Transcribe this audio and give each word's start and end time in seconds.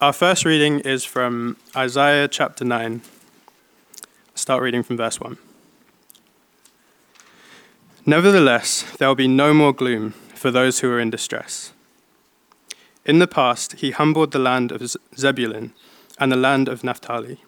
Our 0.00 0.14
first 0.14 0.46
reading 0.46 0.80
is 0.80 1.04
from 1.04 1.58
Isaiah 1.76 2.26
chapter 2.26 2.64
9. 2.64 3.02
Start 4.34 4.62
reading 4.62 4.82
from 4.82 4.96
verse 4.96 5.20
1. 5.20 5.36
Nevertheless, 8.06 8.96
there 8.96 9.08
will 9.08 9.14
be 9.14 9.28
no 9.28 9.52
more 9.52 9.74
gloom 9.74 10.12
for 10.34 10.50
those 10.50 10.80
who 10.80 10.90
are 10.90 10.98
in 10.98 11.10
distress. 11.10 11.74
In 13.04 13.18
the 13.18 13.26
past, 13.26 13.72
he 13.80 13.90
humbled 13.90 14.32
the 14.32 14.38
land 14.38 14.72
of 14.72 14.96
Zebulun 15.18 15.74
and 16.18 16.32
the 16.32 16.36
land 16.36 16.66
of 16.66 16.82
Naphtali. 16.82 17.44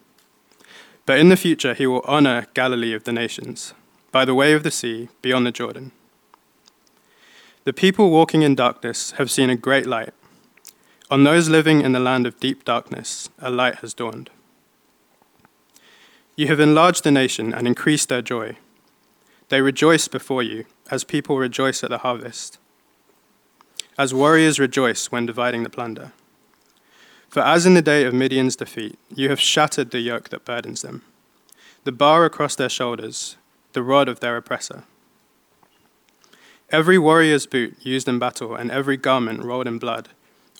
But 1.07 1.21
in 1.21 1.31
the 1.31 1.39
future, 1.39 1.73
he 1.73 1.87
will 1.87 2.05
honor 2.05 2.49
Galilee 2.53 2.93
of 2.93 3.05
the 3.05 3.15
nations, 3.15 3.73
by 4.11 4.27
the 4.27 4.35
way 4.35 4.53
of 4.53 4.63
the 4.63 4.71
sea, 4.71 5.09
beyond 5.23 5.47
the 5.47 5.53
Jordan. 5.53 5.93
The 7.65 7.73
people 7.73 8.11
walking 8.11 8.43
in 8.43 8.55
darkness 8.55 9.13
have 9.13 9.31
seen 9.31 9.49
a 9.49 9.57
great 9.57 9.87
light. 9.87 10.13
On 11.13 11.25
those 11.25 11.51
living 11.51 11.83
in 11.83 11.93
the 11.93 12.01
land 12.01 12.27
of 12.27 12.41
deep 12.41 12.65
darkness, 12.65 13.29
a 13.39 13.51
light 13.51 13.81
has 13.81 13.93
dawned. 13.93 14.31
You 16.37 16.47
have 16.47 16.59
enlarged 16.59 17.05
the 17.05 17.11
nation 17.11 17.53
and 17.53 17.67
increased 17.67 18.09
their 18.09 18.23
joy. 18.23 18.57
They 19.51 19.61
rejoice 19.61 20.09
before 20.09 20.43
you, 20.43 20.65
as 20.91 21.05
people 21.05 21.37
rejoice 21.37 21.85
at 21.85 21.91
the 21.91 21.99
harvest, 21.99 22.57
as 23.99 24.15
warriors 24.15 24.59
rejoice 24.59 25.13
when 25.13 25.27
dividing 25.27 25.65
the 25.65 25.69
plunder. 25.69 26.13
For 27.29 27.41
as 27.41 27.67
in 27.67 27.75
the 27.75 27.83
day 27.83 28.05
of 28.05 28.15
Midian's 28.15 28.57
defeat, 28.57 28.99
you 29.15 29.29
have 29.29 29.39
shattered 29.39 29.91
the 29.91 30.01
yoke 30.01 30.31
that 30.31 30.47
burdens 30.47 30.81
them, 30.81 31.03
the 31.85 31.93
bar 31.93 32.25
across 32.25 32.57
their 32.57 32.71
shoulders, 32.71 33.37
the 33.75 33.83
rod 33.83 34.09
of 34.09 34.21
their 34.21 34.39
oppressor. 34.39 34.85
Every 36.71 36.97
warrior's 36.97 37.45
boot 37.45 37.77
used 37.83 38.09
in 38.09 38.19
battle 38.19 38.55
and 38.55 38.71
every 38.71 38.97
garment 38.97 39.45
rolled 39.45 39.67
in 39.67 39.77
blood 39.77 40.09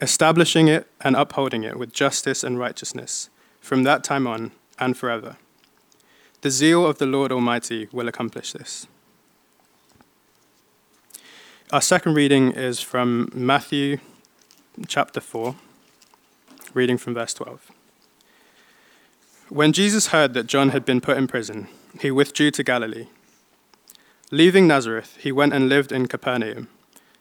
establishing 0.00 0.68
it 0.68 0.86
and 1.00 1.16
upholding 1.16 1.64
it 1.64 1.78
with 1.78 1.92
justice 1.92 2.42
and 2.44 2.58
righteousness 2.58 3.30
from 3.60 3.82
that 3.84 4.04
time 4.04 4.26
on 4.26 4.52
and 4.78 4.96
forever. 4.96 5.36
The 6.42 6.50
zeal 6.50 6.84
of 6.84 6.98
the 6.98 7.06
Lord 7.06 7.32
Almighty 7.32 7.88
will 7.92 8.08
accomplish 8.08 8.52
this. 8.52 8.86
Our 11.72 11.80
second 11.80 12.14
reading 12.14 12.52
is 12.52 12.80
from 12.80 13.30
Matthew 13.32 13.98
chapter 14.86 15.20
4, 15.20 15.56
reading 16.74 16.98
from 16.98 17.14
verse 17.14 17.32
12. 17.34 17.70
When 19.48 19.72
Jesus 19.72 20.08
heard 20.08 20.34
that 20.34 20.46
John 20.46 20.70
had 20.70 20.84
been 20.84 21.00
put 21.00 21.16
in 21.16 21.26
prison, 21.26 21.68
he 22.00 22.10
withdrew 22.10 22.50
to 22.52 22.62
Galilee. 22.62 23.06
Leaving 24.30 24.66
Nazareth, 24.66 25.16
he 25.20 25.32
went 25.32 25.54
and 25.54 25.68
lived 25.68 25.92
in 25.92 26.08
Capernaum, 26.08 26.68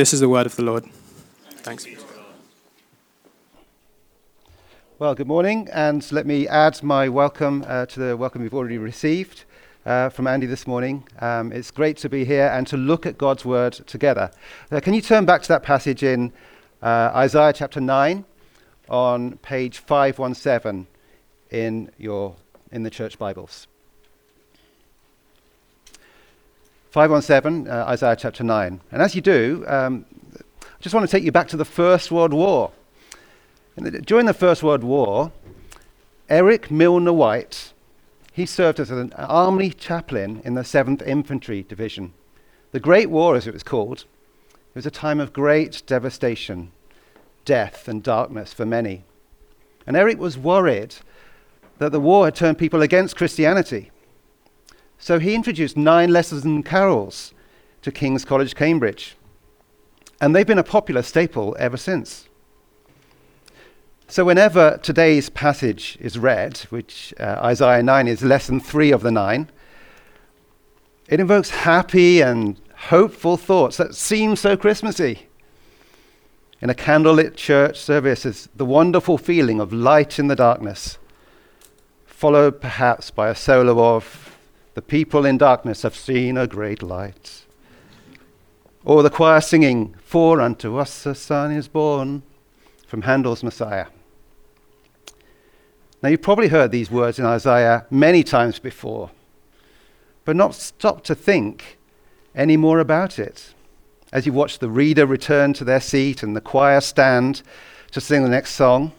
This 0.00 0.14
is 0.14 0.20
the 0.20 0.30
word 0.30 0.46
of 0.46 0.56
the 0.56 0.62
Lord. 0.62 0.86
Thanks. 1.56 1.86
Well, 4.98 5.14
good 5.14 5.26
morning, 5.26 5.68
and 5.70 6.10
let 6.10 6.24
me 6.24 6.48
add 6.48 6.82
my 6.82 7.10
welcome 7.10 7.66
uh, 7.68 7.84
to 7.84 8.00
the 8.00 8.16
welcome 8.16 8.42
you've 8.42 8.54
already 8.54 8.78
received 8.78 9.44
uh, 9.84 10.08
from 10.08 10.26
Andy 10.26 10.46
this 10.46 10.66
morning. 10.66 11.06
Um, 11.20 11.52
it's 11.52 11.70
great 11.70 11.98
to 11.98 12.08
be 12.08 12.24
here 12.24 12.46
and 12.46 12.66
to 12.68 12.78
look 12.78 13.04
at 13.04 13.18
God's 13.18 13.44
word 13.44 13.74
together. 13.74 14.30
Uh, 14.72 14.80
can 14.80 14.94
you 14.94 15.02
turn 15.02 15.26
back 15.26 15.42
to 15.42 15.48
that 15.48 15.62
passage 15.62 16.02
in 16.02 16.32
uh, 16.80 17.12
Isaiah 17.14 17.52
chapter 17.52 17.82
9 17.82 18.24
on 18.88 19.36
page 19.42 19.80
517 19.80 20.86
in, 21.50 21.90
your, 21.98 22.36
in 22.72 22.84
the 22.84 22.90
church 22.90 23.18
Bibles? 23.18 23.66
517, 26.90 27.68
uh, 27.68 27.84
Isaiah 27.88 28.16
chapter 28.16 28.42
9. 28.44 28.80
And 28.90 29.02
as 29.02 29.14
you 29.14 29.20
do, 29.20 29.64
um, 29.68 30.04
I 30.62 30.82
just 30.82 30.94
want 30.94 31.08
to 31.08 31.10
take 31.10 31.24
you 31.24 31.32
back 31.32 31.48
to 31.48 31.56
the 31.56 31.64
First 31.64 32.10
World 32.10 32.32
War. 32.32 32.72
The, 33.76 33.90
during 33.92 34.26
the 34.26 34.34
First 34.34 34.62
World 34.62 34.82
War, 34.82 35.32
Eric 36.28 36.70
Milner 36.70 37.12
White 37.12 37.72
he 38.32 38.46
served 38.46 38.80
as 38.80 38.90
an 38.90 39.12
army 39.14 39.70
chaplain 39.70 40.40
in 40.44 40.54
the 40.54 40.62
7th 40.62 41.06
Infantry 41.06 41.62
Division. 41.62 42.12
The 42.72 42.80
Great 42.80 43.10
War, 43.10 43.36
as 43.36 43.46
it 43.46 43.52
was 43.52 43.62
called, 43.62 44.04
it 44.50 44.74
was 44.74 44.86
a 44.86 44.90
time 44.90 45.20
of 45.20 45.32
great 45.32 45.82
devastation, 45.86 46.70
death, 47.44 47.88
and 47.88 48.02
darkness 48.02 48.52
for 48.52 48.64
many. 48.64 49.04
And 49.86 49.96
Eric 49.96 50.18
was 50.18 50.38
worried 50.38 50.94
that 51.78 51.92
the 51.92 52.00
war 52.00 52.26
had 52.26 52.36
turned 52.36 52.58
people 52.58 52.82
against 52.82 53.16
Christianity. 53.16 53.89
So 55.00 55.18
he 55.18 55.34
introduced 55.34 55.78
nine 55.78 56.10
lessons 56.10 56.44
and 56.44 56.64
carols 56.64 57.32
to 57.80 57.90
King's 57.90 58.26
College, 58.26 58.54
Cambridge. 58.54 59.16
And 60.20 60.36
they've 60.36 60.46
been 60.46 60.58
a 60.58 60.62
popular 60.62 61.00
staple 61.00 61.56
ever 61.58 61.78
since. 61.78 62.28
So, 64.06 64.24
whenever 64.24 64.78
today's 64.82 65.30
passage 65.30 65.96
is 66.00 66.18
read, 66.18 66.58
which 66.68 67.14
uh, 67.18 67.38
Isaiah 67.42 67.82
9 67.82 68.08
is 68.08 68.22
lesson 68.22 68.60
three 68.60 68.90
of 68.90 69.02
the 69.02 69.10
nine, 69.10 69.48
it 71.08 71.20
invokes 71.20 71.50
happy 71.50 72.20
and 72.20 72.60
hopeful 72.88 73.36
thoughts 73.36 73.78
that 73.78 73.94
seem 73.94 74.36
so 74.36 74.56
Christmassy. 74.56 75.28
In 76.60 76.68
a 76.68 76.74
candlelit 76.74 77.36
church 77.36 77.78
service 77.78 78.26
is 78.26 78.48
the 78.54 78.66
wonderful 78.66 79.16
feeling 79.16 79.60
of 79.60 79.72
light 79.72 80.18
in 80.18 80.26
the 80.26 80.36
darkness, 80.36 80.98
followed 82.04 82.60
perhaps 82.60 83.10
by 83.10 83.30
a 83.30 83.34
solo 83.34 83.94
of 83.94 84.36
The 84.74 84.82
people 84.82 85.26
in 85.26 85.36
darkness 85.36 85.82
have 85.82 85.96
seen 85.96 86.36
a 86.36 86.46
great 86.46 86.82
light. 86.82 87.44
Or 88.84 89.02
the 89.02 89.10
choir 89.10 89.40
singing, 89.40 89.94
For 90.04 90.40
unto 90.40 90.76
us 90.76 91.04
a 91.06 91.14
son 91.14 91.50
is 91.50 91.68
born, 91.68 92.22
from 92.86 93.02
Handel's 93.02 93.42
Messiah. 93.42 93.86
Now, 96.02 96.08
you've 96.08 96.22
probably 96.22 96.48
heard 96.48 96.70
these 96.70 96.90
words 96.90 97.18
in 97.18 97.26
Isaiah 97.26 97.86
many 97.90 98.22
times 98.22 98.58
before, 98.58 99.10
but 100.24 100.34
not 100.34 100.54
stopped 100.54 101.04
to 101.06 101.14
think 101.14 101.78
any 102.34 102.56
more 102.56 102.78
about 102.78 103.18
it. 103.18 103.54
As 104.12 104.24
you 104.24 104.32
watch 104.32 104.58
the 104.58 104.70
reader 104.70 105.04
return 105.04 105.52
to 105.54 105.64
their 105.64 105.80
seat 105.80 106.22
and 106.22 106.34
the 106.34 106.40
choir 106.40 106.80
stand 106.80 107.42
to 107.90 108.00
sing 108.00 108.22
the 108.22 108.28
next 108.28 108.52
song. 108.52 108.92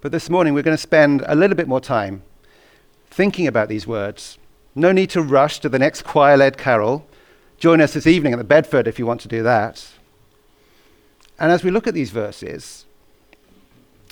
But 0.00 0.12
this 0.12 0.28
morning, 0.28 0.52
we're 0.52 0.62
going 0.62 0.76
to 0.76 0.82
spend 0.82 1.24
a 1.26 1.34
little 1.34 1.56
bit 1.56 1.68
more 1.68 1.80
time 1.80 2.22
thinking 3.10 3.46
about 3.46 3.68
these 3.68 3.86
words. 3.86 4.38
No 4.74 4.92
need 4.92 5.10
to 5.10 5.22
rush 5.22 5.58
to 5.60 5.68
the 5.68 5.78
next 5.78 6.02
choir 6.02 6.36
led 6.36 6.56
carol. 6.56 7.06
Join 7.58 7.80
us 7.80 7.94
this 7.94 8.06
evening 8.06 8.32
at 8.32 8.38
the 8.38 8.44
Bedford 8.44 8.86
if 8.86 8.98
you 8.98 9.06
want 9.06 9.20
to 9.22 9.28
do 9.28 9.42
that. 9.42 9.88
And 11.38 11.50
as 11.50 11.64
we 11.64 11.70
look 11.70 11.86
at 11.86 11.94
these 11.94 12.10
verses, 12.10 12.86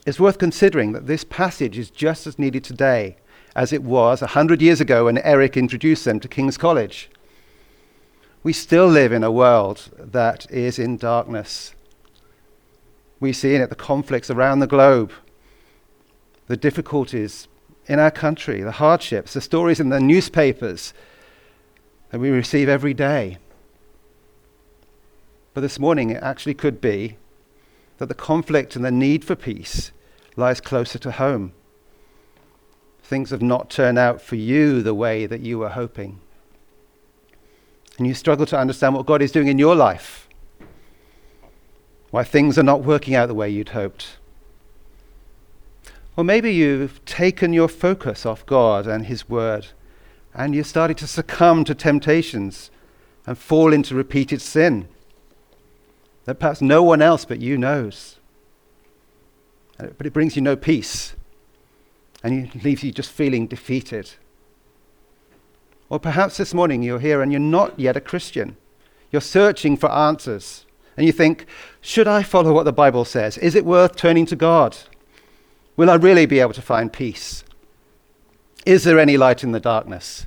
it's 0.06 0.19
worth 0.19 0.39
considering 0.39 0.93
that 0.93 1.06
this 1.06 1.25
passage 1.25 1.79
is 1.79 1.91
just 1.91 2.27
as 2.27 2.39
needed 2.39 2.65
today 2.65 3.17
as 3.55 3.73
it 3.73 3.83
was 3.83 4.21
100 4.21 4.62
years 4.62 4.81
ago 4.81 5.05
when 5.05 5.19
Eric 5.19 5.56
introduced 5.56 6.05
them 6.05 6.21
to 6.21 6.29
King's 6.29 6.56
College. 6.56 7.11
We 8.43 8.53
still 8.53 8.87
live 8.87 9.12
in 9.12 9.25
a 9.25 9.33
world 9.33 9.91
that 9.99 10.50
is 10.50 10.79
in 10.79 10.97
darkness. 10.97 11.75
We 13.21 13.33
see 13.33 13.55
in 13.55 13.61
it 13.61 13.69
the 13.69 13.75
conflicts 13.75 14.31
around 14.31 14.61
the 14.61 14.67
globe, 14.67 15.12
the 16.47 16.56
difficulties 16.56 17.49
in 17.88 17.99
our 17.99 18.11
country, 18.11 18.61
the 18.61 18.73
hardships, 18.73 19.32
the 19.32 19.40
stories 19.40 19.81
in 19.81 19.88
the 19.88 19.99
newspapers 19.99 20.93
that 22.11 22.20
we 22.20 22.29
receive 22.29 22.69
every 22.69 22.94
day. 22.94 23.38
But 25.55 25.62
this 25.62 25.79
morning, 25.79 26.11
it 26.11 26.23
actually 26.23 26.55
could 26.55 26.81
be 26.81 27.17
that 27.96 28.06
the 28.06 28.14
conflict 28.14 28.76
and 28.76 28.85
the 28.85 28.90
need 28.90 29.25
for 29.25 29.35
peace 29.35 29.90
lies 30.37 30.61
closer 30.61 30.99
to 31.00 31.11
home. 31.12 31.52
things 33.02 33.31
have 33.31 33.40
not 33.40 33.70
turned 33.70 33.96
out 33.96 34.20
for 34.20 34.37
you 34.37 34.82
the 34.82 34.93
way 34.93 35.25
that 35.25 35.40
you 35.40 35.58
were 35.58 35.70
hoping. 35.70 36.20
And 37.96 38.06
you 38.06 38.12
struggle 38.12 38.44
to 38.46 38.58
understand 38.58 38.94
what 38.94 39.06
God 39.06 39.23
is 39.23 39.32
doing 39.32 39.49
in 39.49 39.58
your 39.58 39.75
life, 39.75 40.29
why 42.11 42.23
things 42.23 42.58
are 42.58 42.62
not 42.62 42.85
working 42.85 43.14
out 43.14 43.29
the 43.29 43.35
way 43.35 43.49
you'd 43.49 43.70
hoped. 43.70 44.19
Or 46.19 46.25
maybe 46.25 46.53
you've 46.53 47.05
taken 47.05 47.53
your 47.53 47.69
focus 47.69 48.26
off 48.26 48.44
God 48.44 48.88
and 48.88 49.06
His 49.06 49.29
Word, 49.29 49.69
and 50.35 50.53
you're 50.53 50.65
starting 50.65 50.97
to 50.97 51.06
succumb 51.06 51.62
to 51.62 51.76
temptations 51.76 52.73
and 53.25 53.38
fall 53.38 53.73
into 53.73 53.94
repeated 53.94 54.43
sin 54.43 54.88
that 56.25 56.41
perhaps 56.41 56.61
no 56.61 56.82
one 56.82 57.03
else 57.03 57.25
but 57.25 57.38
you 57.38 57.56
knows. 57.56 58.17
But 59.79 60.06
it 60.09 60.12
brings 60.12 60.35
you 60.35 60.43
no 60.43 60.56
peace 60.56 61.15
and 62.25 62.49
it 62.53 62.64
leaves 62.64 62.82
you 62.82 62.91
just 62.91 63.12
feeling 63.12 63.47
defeated. 63.47 64.11
Or 65.88 66.00
perhaps 66.00 66.37
this 66.37 66.53
morning 66.53 66.82
you're 66.82 66.99
here 66.99 67.23
and 67.23 67.31
you're 67.31 67.38
not 67.38 67.79
yet 67.79 67.97
a 67.97 68.00
Christian. 68.00 68.56
You're 69.12 69.23
searching 69.23 69.76
for 69.76 69.88
answers. 69.93 70.67
And 70.97 71.06
you 71.06 71.12
think, 71.12 71.47
should 71.81 72.09
I 72.09 72.25
follow 72.25 72.53
what 72.53 72.64
the 72.64 72.73
Bible 72.73 73.05
says? 73.05 73.38
Is 73.38 73.55
it 73.55 73.64
worth 73.64 73.94
turning 73.94 74.26
to 74.26 74.37
God? 74.37 74.76
Will 75.78 75.90
I 75.90 75.94
really 75.94 76.26
be 76.26 76.40
able 76.40 76.54
to 76.54 76.60
find 76.60 76.92
peace? 76.92 77.44
Is 78.66 78.82
there 78.82 78.98
any 78.98 79.16
light 79.16 79.44
in 79.44 79.52
the 79.52 79.60
darkness? 79.60 80.26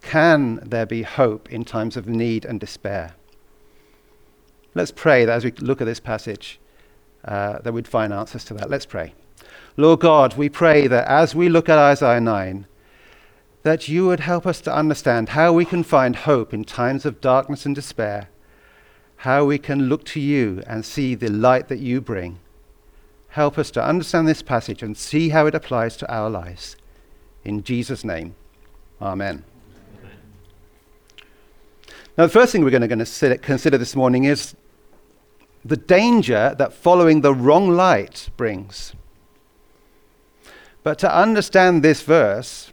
Can 0.00 0.58
there 0.64 0.86
be 0.86 1.02
hope 1.02 1.52
in 1.52 1.66
times 1.66 1.98
of 1.98 2.08
need 2.08 2.46
and 2.46 2.58
despair? 2.58 3.14
Let's 4.74 4.90
pray 4.90 5.26
that 5.26 5.34
as 5.34 5.44
we 5.44 5.52
look 5.52 5.82
at 5.82 5.84
this 5.84 6.00
passage, 6.00 6.58
uh, 7.26 7.58
that 7.58 7.74
we'd 7.74 7.86
find 7.86 8.10
answers 8.10 8.42
to 8.46 8.54
that. 8.54 8.70
Let's 8.70 8.86
pray. 8.86 9.12
Lord 9.76 10.00
God, 10.00 10.38
we 10.38 10.48
pray 10.48 10.86
that 10.86 11.06
as 11.08 11.34
we 11.34 11.50
look 11.50 11.68
at 11.68 11.78
Isaiah 11.78 12.22
9, 12.22 12.66
that 13.64 13.86
you 13.86 14.06
would 14.06 14.20
help 14.20 14.46
us 14.46 14.62
to 14.62 14.74
understand 14.74 15.30
how 15.30 15.52
we 15.52 15.66
can 15.66 15.82
find 15.82 16.16
hope 16.16 16.54
in 16.54 16.64
times 16.64 17.04
of 17.04 17.20
darkness 17.20 17.66
and 17.66 17.74
despair, 17.74 18.30
how 19.16 19.44
we 19.44 19.58
can 19.58 19.90
look 19.90 20.06
to 20.06 20.20
you 20.20 20.62
and 20.66 20.86
see 20.86 21.14
the 21.14 21.30
light 21.30 21.68
that 21.68 21.80
you 21.80 22.00
bring. 22.00 22.38
Help 23.34 23.58
us 23.58 23.72
to 23.72 23.84
understand 23.84 24.28
this 24.28 24.42
passage 24.42 24.80
and 24.80 24.96
see 24.96 25.30
how 25.30 25.44
it 25.46 25.56
applies 25.56 25.96
to 25.96 26.08
our 26.08 26.30
lives. 26.30 26.76
In 27.44 27.64
Jesus' 27.64 28.04
name, 28.04 28.36
Amen. 29.02 29.42
Now, 32.16 32.26
the 32.26 32.28
first 32.28 32.52
thing 32.52 32.62
we're 32.62 32.70
going 32.70 32.88
to 32.88 33.38
consider 33.38 33.76
this 33.76 33.96
morning 33.96 34.22
is 34.22 34.54
the 35.64 35.76
danger 35.76 36.54
that 36.56 36.72
following 36.72 37.22
the 37.22 37.34
wrong 37.34 37.70
light 37.70 38.28
brings. 38.36 38.92
But 40.84 41.00
to 41.00 41.12
understand 41.12 41.82
this 41.82 42.02
verse, 42.02 42.70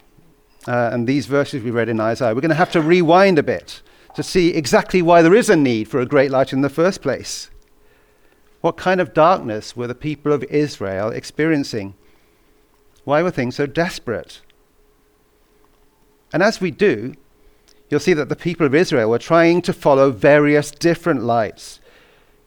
uh, 0.68 0.92
and 0.94 1.08
these 1.08 1.26
verses 1.26 1.64
we 1.64 1.72
read 1.72 1.90
in 1.90 2.00
Isaiah, 2.00 2.36
we're 2.36 2.42
going 2.42 2.50
to 2.50 2.56
have 2.56 2.72
to 2.74 2.82
rewind 2.82 3.40
a 3.40 3.44
bit 3.44 3.82
to 4.14 4.22
see 4.22 4.50
exactly 4.50 5.02
why 5.02 5.24
there 5.24 5.34
is 5.34 5.50
a 5.50 5.56
need 5.56 5.88
for 5.88 6.00
a 6.00 6.06
great 6.06 6.30
light 6.30 6.54
in 6.54 6.62
the 6.62 6.70
first 6.70 7.02
place. 7.02 7.50
What 8.62 8.78
kind 8.78 9.02
of 9.02 9.14
darkness 9.14 9.76
were 9.76 9.88
the 9.88 9.96
people 9.96 10.32
of 10.32 10.44
Israel 10.44 11.10
experiencing? 11.10 11.96
Why 13.04 13.24
were 13.24 13.32
things 13.32 13.56
so 13.56 13.66
desperate? 13.66 14.42
And 16.32 16.44
as 16.44 16.62
we 16.62 16.72
do, 16.72 17.16
you'll 17.90 18.00
see 18.00 18.14
that 18.14 18.30
the 18.30 18.36
people 18.36 18.66
of 18.66 18.76
Israel 18.76 19.10
were 19.10 19.20
trying 19.20 19.62
to 19.64 19.74
follow 19.74 20.12
various 20.12 20.72
different 20.72 21.24
lights. 21.24 21.80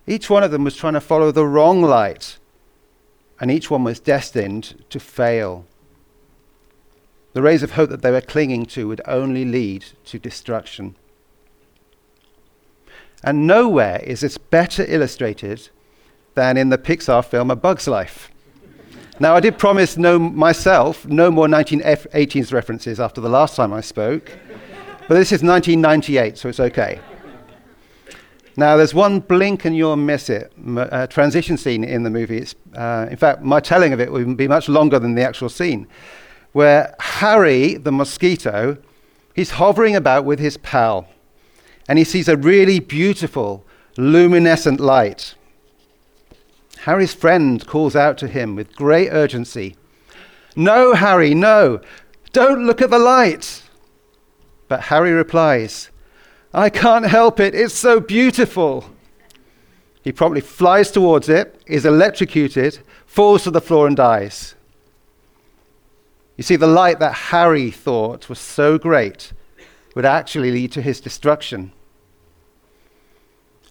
Each 0.07 0.31
one 0.31 0.43
of 0.43 0.53
them 0.53 0.65
was 0.65 0.77
trying 0.77 0.95
to 0.95 1.01
follow 1.01 1.33
the 1.33 1.47
wrong 1.47 1.83
light 1.83 2.39
and 3.41 3.51
each 3.51 3.71
one 3.71 3.85
was 3.85 4.01
destined 4.01 4.85
to 4.91 5.01
fail. 5.01 5.67
The 7.33 7.43
rays 7.43 7.65
of 7.65 7.73
hope 7.73 7.91
that 7.91 8.03
they 8.03 8.13
were 8.13 8.21
clinging 8.21 8.67
to 8.67 8.87
would 8.87 9.01
only 9.07 9.45
lead 9.45 9.85
to 10.07 10.19
destruction. 10.21 10.95
And 13.25 13.47
nowhere 13.47 14.01
is 14.05 14.21
this 14.21 14.39
better 14.39 14.85
illustrated 14.87 15.69
than 16.35 16.57
in 16.57 16.69
the 16.69 16.79
Pixar 16.79 17.25
film 17.25 17.51
A 17.51 17.57
Bug's 17.57 17.89
Life. 17.89 18.31
Now, 19.21 19.37
I 19.37 19.41
did 19.41 19.59
promise 19.59 19.97
no, 19.97 20.19
myself 20.19 21.07
no 21.07 21.31
more 21.31 21.47
1980s 21.47 22.53
references 22.53 22.99
after 22.99 23.21
the 23.21 23.29
last 23.29 23.55
time 23.55 23.73
I 23.73 23.81
spoke, 23.81 24.37
but 25.07 25.15
this 25.15 25.31
is 25.31 25.43
1998, 25.43 26.37
so 26.37 26.49
it's 26.49 26.59
okay. 26.59 27.01
Now, 28.57 28.77
there's 28.77 28.95
one 28.95 29.21
blink 29.21 29.65
and 29.65 29.77
you'll 29.77 29.97
miss 29.97 30.31
it 30.31 30.53
uh, 30.77 31.07
transition 31.09 31.57
scene 31.57 31.85
in 31.85 32.03
the 32.03 32.11
movie. 32.11 32.47
Uh, 32.75 33.07
in 33.11 33.17
fact, 33.17 33.43
my 33.43 33.61
telling 33.61 33.93
of 33.93 34.01
it 34.01 34.11
would 34.13 34.37
be 34.37 34.49
much 34.49 34.69
longer 34.69 34.99
than 34.99 35.15
the 35.15 35.23
actual 35.23 35.49
scene, 35.49 35.87
where 36.53 36.95
Harry, 36.99 37.75
the 37.75 37.93
mosquito, 37.93 38.79
he's 39.35 39.51
hovering 39.53 39.95
about 39.95 40.25
with 40.25 40.39
his 40.41 40.57
pal, 40.57 41.09
and 41.89 41.99
he 41.99 42.05
sees 42.05 42.29
a 42.29 42.37
really 42.37 42.81
beautiful, 42.81 43.65
luminescent 43.97 44.81
light. 44.81 45.35
Harry's 46.85 47.15
friend 47.15 47.67
calls 47.67 47.97
out 47.97 48.19
to 48.19 48.29
him 48.29 48.55
with 48.55 48.77
great 48.77 49.09
urgency 49.11 49.75
No, 50.55 50.95
Harry, 50.95 51.35
no! 51.35 51.81
Don't 52.33 52.67
look 52.67 52.83
at 52.83 52.91
the 52.91 52.99
light! 52.99 53.63
But 54.69 54.83
Harry 54.83 55.13
replies, 55.13 55.91
I 56.53 56.69
can't 56.69 57.07
help 57.07 57.41
it. 57.41 57.55
It's 57.55 57.75
so 57.75 58.01
beautiful. 58.01 58.85
He 60.03 60.13
promptly 60.13 60.43
flies 60.43 60.91
towards 60.91 61.29
it, 61.29 61.59
is 61.67 61.87
electrocuted, 61.87 62.79
falls 63.07 63.45
to 63.45 63.51
the 63.51 63.63
floor, 63.63 63.87
and 63.87 63.97
dies. 63.97 64.55
You 66.37 66.45
see, 66.45 66.57
the 66.57 66.67
light 66.67 66.99
that 66.99 67.15
Harry 67.33 67.71
thought 67.71 68.29
was 68.29 68.39
so 68.39 68.77
great 68.77 69.33
would 69.95 70.05
actually 70.05 70.51
lead 70.51 70.71
to 70.73 70.83
his 70.83 71.01
destruction. 71.01 71.73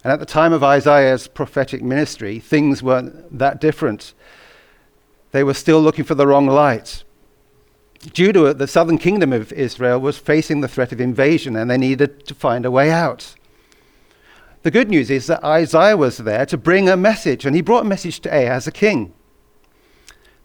And 0.04 0.12
at 0.12 0.20
the 0.20 0.26
time 0.26 0.52
of 0.52 0.62
Isaiah's 0.62 1.26
prophetic 1.26 1.82
ministry, 1.82 2.38
things 2.38 2.82
weren't 2.82 3.38
that 3.38 3.60
different. 3.60 4.12
They 5.32 5.42
were 5.42 5.54
still 5.54 5.80
looking 5.80 6.04
for 6.04 6.14
the 6.14 6.26
wrong 6.26 6.46
light. 6.46 7.02
Judah, 8.12 8.52
the 8.52 8.68
southern 8.68 8.98
kingdom 8.98 9.32
of 9.32 9.50
Israel, 9.52 9.98
was 9.98 10.18
facing 10.18 10.60
the 10.60 10.68
threat 10.68 10.92
of 10.92 11.00
invasion 11.00 11.56
and 11.56 11.70
they 11.70 11.78
needed 11.78 12.26
to 12.26 12.34
find 12.34 12.66
a 12.66 12.70
way 12.70 12.90
out. 12.90 13.34
The 14.62 14.70
good 14.70 14.90
news 14.90 15.10
is 15.10 15.26
that 15.26 15.42
Isaiah 15.42 15.96
was 15.96 16.18
there 16.18 16.46
to 16.46 16.56
bring 16.56 16.88
a 16.88 16.96
message, 16.96 17.44
and 17.44 17.54
he 17.54 17.60
brought 17.60 17.84
a 17.84 17.88
message 17.88 18.20
to 18.20 18.30
Ahaz, 18.30 18.66
a 18.66 18.72
king. 18.72 19.12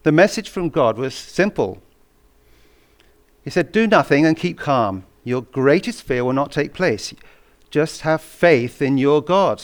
The 0.04 0.12
message 0.12 0.50
from 0.50 0.70
God 0.70 0.98
was 0.98 1.16
simple. 1.16 1.82
He 3.46 3.50
said, 3.50 3.72
Do 3.72 3.88
nothing 3.88 4.26
and 4.26 4.36
keep 4.36 4.58
calm. 4.58 5.06
Your 5.24 5.42
greatest 5.42 6.04
fear 6.04 6.26
will 6.26 6.34
not 6.34 6.52
take 6.52 6.74
place. 6.74 7.14
Just 7.70 8.02
have 8.02 8.22
faith 8.22 8.82
in 8.82 8.98
your 8.98 9.22
God. 9.22 9.64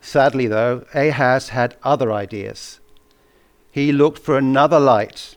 Sadly, 0.00 0.46
though, 0.46 0.84
Ahaz 0.94 1.48
had 1.48 1.76
other 1.82 2.12
ideas. 2.12 2.80
He 3.70 3.92
looked 3.92 4.18
for 4.18 4.38
another 4.38 4.78
light 4.78 5.36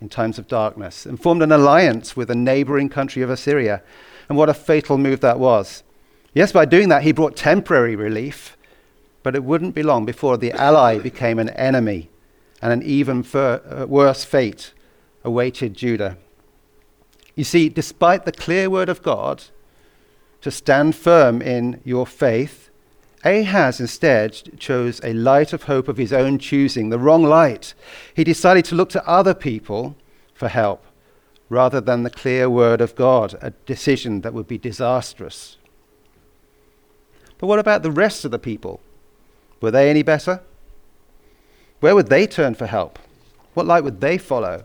in 0.00 0.08
times 0.08 0.38
of 0.38 0.48
darkness 0.48 1.06
and 1.06 1.22
formed 1.22 1.42
an 1.42 1.52
alliance 1.52 2.16
with 2.16 2.30
a 2.30 2.34
neighboring 2.34 2.88
country 2.88 3.22
of 3.22 3.30
Assyria. 3.30 3.82
And 4.28 4.38
what 4.38 4.48
a 4.48 4.54
fatal 4.54 4.98
move 4.98 5.20
that 5.20 5.38
was. 5.38 5.82
Yes, 6.34 6.52
by 6.52 6.64
doing 6.64 6.88
that, 6.88 7.02
he 7.02 7.12
brought 7.12 7.36
temporary 7.36 7.96
relief, 7.96 8.56
but 9.22 9.34
it 9.34 9.44
wouldn't 9.44 9.74
be 9.74 9.82
long 9.82 10.04
before 10.04 10.36
the 10.36 10.52
ally 10.52 10.98
became 10.98 11.38
an 11.38 11.50
enemy 11.50 12.08
and 12.62 12.72
an 12.72 12.82
even 12.82 13.26
uh, 13.34 13.86
worse 13.88 14.24
fate 14.24 14.72
awaited 15.24 15.74
Judah. 15.74 16.16
You 17.34 17.44
see, 17.44 17.68
despite 17.68 18.24
the 18.24 18.32
clear 18.32 18.70
word 18.70 18.88
of 18.88 19.02
God 19.02 19.44
to 20.40 20.50
stand 20.50 20.96
firm 20.96 21.42
in 21.42 21.80
your 21.84 22.06
faith, 22.06 22.70
Ahaz 23.24 23.80
instead 23.80 24.58
chose 24.58 25.00
a 25.04 25.12
light 25.12 25.52
of 25.52 25.64
hope 25.64 25.88
of 25.88 25.98
his 25.98 26.12
own 26.12 26.38
choosing, 26.38 26.88
the 26.88 26.98
wrong 26.98 27.22
light. 27.22 27.74
He 28.14 28.24
decided 28.24 28.64
to 28.66 28.74
look 28.74 28.88
to 28.90 29.06
other 29.06 29.34
people 29.34 29.96
for 30.34 30.48
help 30.48 30.84
rather 31.50 31.80
than 31.80 32.02
the 32.02 32.10
clear 32.10 32.48
word 32.48 32.80
of 32.80 32.94
God, 32.94 33.36
a 33.42 33.50
decision 33.66 34.22
that 34.22 34.32
would 34.32 34.46
be 34.46 34.56
disastrous. 34.56 35.58
But 37.38 37.48
what 37.48 37.58
about 37.58 37.82
the 37.82 37.90
rest 37.90 38.24
of 38.24 38.30
the 38.30 38.38
people? 38.38 38.80
Were 39.60 39.72
they 39.72 39.90
any 39.90 40.02
better? 40.02 40.40
Where 41.80 41.94
would 41.94 42.08
they 42.08 42.26
turn 42.26 42.54
for 42.54 42.66
help? 42.66 42.98
What 43.54 43.66
light 43.66 43.84
would 43.84 44.00
they 44.00 44.16
follow? 44.16 44.62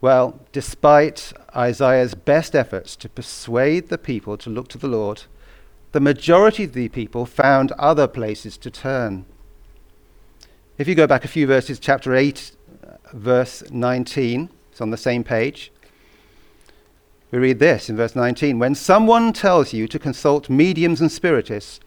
Well, 0.00 0.40
despite 0.52 1.32
Isaiah's 1.54 2.14
best 2.14 2.56
efforts 2.56 2.96
to 2.96 3.08
persuade 3.08 3.88
the 3.88 3.98
people 3.98 4.38
to 4.38 4.48
look 4.48 4.68
to 4.68 4.78
the 4.78 4.88
Lord, 4.88 5.24
the 5.92 6.00
majority 6.00 6.64
of 6.64 6.72
the 6.72 6.88
people 6.88 7.26
found 7.26 7.72
other 7.72 8.06
places 8.06 8.56
to 8.58 8.70
turn. 8.70 9.26
If 10.78 10.88
you 10.88 10.94
go 10.94 11.06
back 11.06 11.24
a 11.24 11.28
few 11.28 11.46
verses, 11.46 11.78
chapter 11.78 12.14
8, 12.14 12.52
verse 13.12 13.62
19, 13.70 14.48
it's 14.70 14.80
on 14.80 14.90
the 14.90 14.96
same 14.96 15.22
page. 15.22 15.70
We 17.30 17.38
read 17.38 17.58
this 17.58 17.90
in 17.90 17.96
verse 17.96 18.16
19 18.16 18.58
When 18.58 18.74
someone 18.74 19.32
tells 19.32 19.74
you 19.74 19.86
to 19.88 19.98
consult 19.98 20.48
mediums 20.48 21.00
and 21.00 21.12
spiritists 21.12 21.80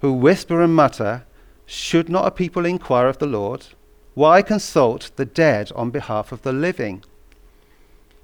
who 0.00 0.12
whisper 0.12 0.62
and 0.62 0.74
mutter, 0.74 1.24
should 1.66 2.08
not 2.08 2.26
a 2.26 2.30
people 2.30 2.64
inquire 2.64 3.08
of 3.08 3.18
the 3.18 3.26
Lord? 3.26 3.66
Why 4.14 4.42
consult 4.42 5.10
the 5.16 5.26
dead 5.26 5.72
on 5.74 5.90
behalf 5.90 6.30
of 6.30 6.42
the 6.42 6.52
living? 6.52 7.02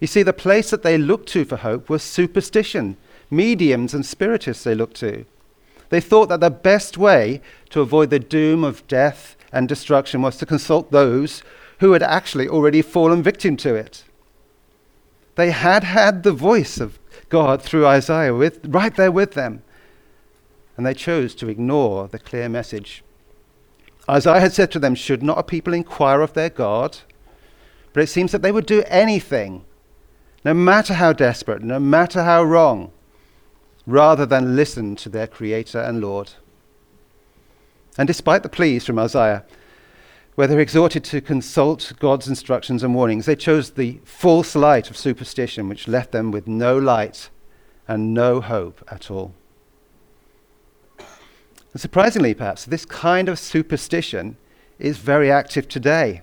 You 0.01 0.07
see, 0.07 0.23
the 0.23 0.33
place 0.33 0.71
that 0.71 0.83
they 0.83 0.99
looked 0.99 1.29
to 1.31 1.45
for 1.45 1.57
hope 1.57 1.89
was 1.89 2.03
superstition, 2.03 2.97
mediums 3.31 3.95
and 3.95 4.05
spiritists 4.05 4.65
they 4.65 4.75
looked 4.75 4.97
to. 4.97 5.25
They 5.91 6.01
thought 6.01 6.29
that 6.29 6.41
the 6.41 6.51
best 6.51 6.99
way 6.99 7.41
to 7.71 7.81
avoid 7.81 8.11
the 8.11 8.19
doom 8.19 8.65
of 8.65 8.87
death 8.89 9.37
and 9.53 9.69
destruction 9.69 10.23
was 10.23 10.37
to 10.39 10.47
consult 10.47 10.91
those 10.91 11.43
who 11.81 11.93
had 11.93 12.03
actually 12.03 12.49
already 12.49 12.83
fallen 12.83 13.23
victim 13.23 13.57
to 13.59 13.75
it. 13.75 14.05
They 15.37 15.51
had 15.51 15.85
had 15.85 16.23
the 16.23 16.33
voice 16.33 16.81
of 16.81 16.99
God 17.29 17.63
through 17.63 17.87
Isaiah 17.87 18.35
with, 18.35 18.65
right 18.67 18.95
there 18.95 19.13
with 19.13 19.33
them, 19.33 19.63
and 20.77 20.87
they 20.87 20.95
chose 20.95 21.35
to 21.37 21.49
ignore 21.49 22.09
the 22.09 22.19
clear 22.19 22.49
message. 22.49 23.03
Isaiah 24.09 24.41
had 24.41 24.53
said 24.53 24.71
to 24.73 24.79
them, 24.79 24.95
Should 24.95 25.23
not 25.23 25.39
a 25.39 25.43
people 25.43 25.73
inquire 25.73 26.21
of 26.21 26.35
their 26.35 26.51
God? 26.51 26.99
But 27.93 28.03
it 28.03 28.09
seems 28.09 28.33
that 28.33 28.43
they 28.43 28.53
would 28.53 28.67
do 28.67 28.83
anything, 28.87 29.65
no 30.45 30.55
matter 30.55 30.95
how 30.95 31.13
desperate, 31.13 31.63
no 31.63 31.81
matter 31.81 32.23
how 32.23 32.43
wrong, 32.43 32.93
rather 33.87 34.27
than 34.27 34.57
listen 34.57 34.97
to 34.97 35.09
their 35.09 35.27
Creator 35.27 35.81
and 35.81 36.01
Lord. 36.01 36.33
And 37.97 38.07
despite 38.07 38.43
the 38.43 38.49
pleas 38.49 38.85
from 38.85 38.99
Isaiah, 38.99 39.45
where 40.35 40.47
they're 40.47 40.61
exhorted 40.61 41.05
to 41.05 41.21
consult 41.21 41.93
God's 42.01 42.29
instructions 42.29 42.83
and 42.83 42.95
warnings, 42.95 43.27
they 43.27 43.37
chose 43.37 43.71
the 43.71 44.01
false 44.05 44.57
light 44.57 44.91
of 44.91 44.97
superstition, 44.97 45.69
which 45.69 45.87
left 45.87 46.13
them 46.13 46.31
with 46.31 46.49
no 46.49 46.77
light 46.77 47.31
and 47.87 48.13
no 48.13 48.41
hope 48.41 48.85
at 48.91 49.11
all. 49.11 49.33
And 50.99 51.81
surprisingly, 51.81 52.35
perhaps, 52.35 52.65
this 52.65 52.85
kind 52.85 53.29
of 53.29 53.39
superstition 53.39 54.37
is 54.79 54.99
very 54.99 55.31
active 55.31 55.69
today. 55.69 56.23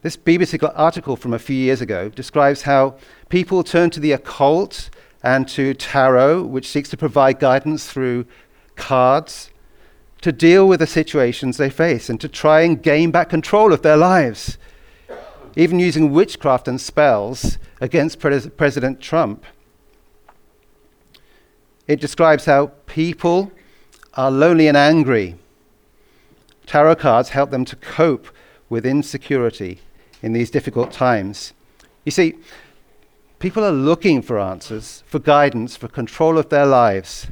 This 0.00 0.16
BBC 0.16 0.72
article 0.76 1.16
from 1.16 1.34
a 1.34 1.40
few 1.40 1.56
years 1.56 1.80
ago 1.80 2.08
describes 2.08 2.62
how 2.62 2.96
people 3.28 3.64
turn 3.64 3.90
to 3.90 3.98
the 3.98 4.12
occult 4.12 4.90
and 5.24 5.48
to 5.48 5.74
tarot, 5.74 6.44
which 6.44 6.68
seeks 6.68 6.88
to 6.90 6.96
provide 6.96 7.40
guidance 7.40 7.90
through 7.90 8.24
cards, 8.76 9.50
to 10.20 10.30
deal 10.30 10.68
with 10.68 10.78
the 10.78 10.86
situations 10.86 11.56
they 11.56 11.68
face 11.68 12.08
and 12.08 12.20
to 12.20 12.28
try 12.28 12.60
and 12.60 12.80
gain 12.80 13.10
back 13.10 13.28
control 13.28 13.72
of 13.72 13.82
their 13.82 13.96
lives, 13.96 14.56
even 15.56 15.80
using 15.80 16.12
witchcraft 16.12 16.68
and 16.68 16.80
spells 16.80 17.58
against 17.80 18.20
Pres- 18.20 18.48
President 18.56 19.00
Trump. 19.00 19.44
It 21.88 22.00
describes 22.00 22.44
how 22.44 22.66
people 22.86 23.50
are 24.14 24.30
lonely 24.30 24.68
and 24.68 24.76
angry. 24.76 25.34
Tarot 26.66 26.96
cards 26.96 27.30
help 27.30 27.50
them 27.50 27.64
to 27.64 27.74
cope 27.74 28.28
with 28.68 28.86
insecurity 28.86 29.80
in 30.22 30.32
these 30.32 30.50
difficult 30.50 30.92
times. 30.92 31.52
You 32.04 32.12
see, 32.12 32.34
people 33.38 33.64
are 33.64 33.72
looking 33.72 34.22
for 34.22 34.38
answers, 34.38 35.02
for 35.06 35.18
guidance, 35.18 35.76
for 35.76 35.88
control 35.88 36.38
of 36.38 36.48
their 36.48 36.66
lives, 36.66 37.28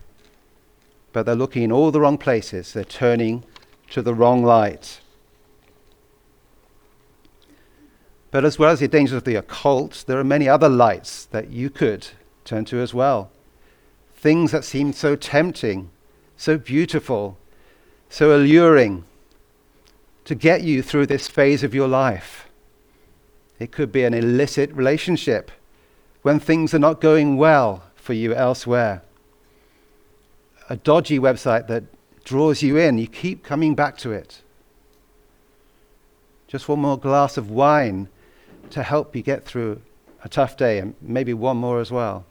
but 1.12 1.26
they're 1.26 1.34
looking 1.34 1.62
in 1.62 1.72
all 1.72 1.90
the 1.90 2.00
wrong 2.00 2.18
places. 2.18 2.72
They're 2.72 2.84
turning 2.84 3.44
to 3.90 4.02
the 4.02 4.14
wrong 4.14 4.44
light. 4.44 5.00
But 8.30 8.44
as 8.44 8.58
well 8.58 8.70
as 8.70 8.80
the 8.80 8.88
dangers 8.88 9.16
of 9.16 9.24
the 9.24 9.36
occult, 9.36 10.04
there 10.06 10.18
are 10.18 10.24
many 10.24 10.48
other 10.48 10.68
lights 10.68 11.24
that 11.26 11.50
you 11.50 11.70
could 11.70 12.08
turn 12.44 12.64
to 12.66 12.78
as 12.78 12.92
well. 12.92 13.30
Things 14.14 14.52
that 14.52 14.64
seem 14.64 14.92
so 14.92 15.16
tempting 15.16 15.90
so 16.36 16.58
beautiful, 16.58 17.38
so 18.08 18.36
alluring 18.36 19.04
to 20.24 20.34
get 20.34 20.62
you 20.62 20.82
through 20.82 21.06
this 21.06 21.28
phase 21.28 21.62
of 21.62 21.74
your 21.74 21.88
life. 21.88 22.45
It 23.58 23.72
could 23.72 23.90
be 23.90 24.04
an 24.04 24.14
illicit 24.14 24.72
relationship 24.72 25.50
when 26.22 26.40
things 26.40 26.74
are 26.74 26.78
not 26.78 27.00
going 27.00 27.36
well 27.36 27.82
for 27.94 28.12
you 28.12 28.34
elsewhere. 28.34 29.02
A 30.68 30.76
dodgy 30.76 31.18
website 31.18 31.68
that 31.68 31.84
draws 32.24 32.62
you 32.62 32.76
in, 32.76 32.98
you 32.98 33.06
keep 33.06 33.44
coming 33.44 33.74
back 33.74 33.96
to 33.98 34.12
it. 34.12 34.42
Just 36.48 36.68
one 36.68 36.80
more 36.80 36.98
glass 36.98 37.36
of 37.36 37.50
wine 37.50 38.08
to 38.70 38.82
help 38.82 39.14
you 39.14 39.22
get 39.22 39.44
through 39.44 39.80
a 40.24 40.28
tough 40.28 40.56
day, 40.56 40.78
and 40.78 40.94
maybe 41.00 41.32
one 41.32 41.56
more 41.56 41.80
as 41.80 41.90
well 41.90 42.26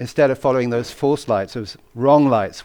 instead 0.00 0.30
of 0.30 0.38
following 0.38 0.70
those 0.70 0.90
false 0.90 1.28
lights, 1.28 1.52
those 1.52 1.76
wrong 1.94 2.26
lights, 2.26 2.64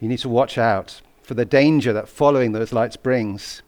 you 0.00 0.08
need 0.08 0.18
to 0.18 0.28
watch 0.30 0.56
out 0.56 1.02
for 1.22 1.34
the 1.34 1.44
danger 1.44 1.92
that 1.92 2.08
following 2.08 2.52
those 2.52 2.72
lights 2.72 2.96
brings. 2.96 3.62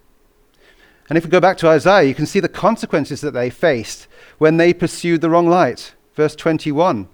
And 1.09 1.19
if 1.19 1.25
we 1.25 1.31
go 1.31 1.41
back 1.41 1.59
to 1.59 1.69
Isaiah, 1.69 2.09
you 2.09 2.15
can 2.15 2.27
see 2.27 2.41
the 2.41 2.49
consequences 2.49 3.21
that 3.21 3.33
they 3.33 3.51
faced 3.51 4.07
when 4.39 4.57
they 4.57 4.73
pursued 4.73 5.21
the 5.21 5.31
wrong 5.31 5.49
light. 5.49 5.95
Verse 6.15 6.37
21 6.37 7.09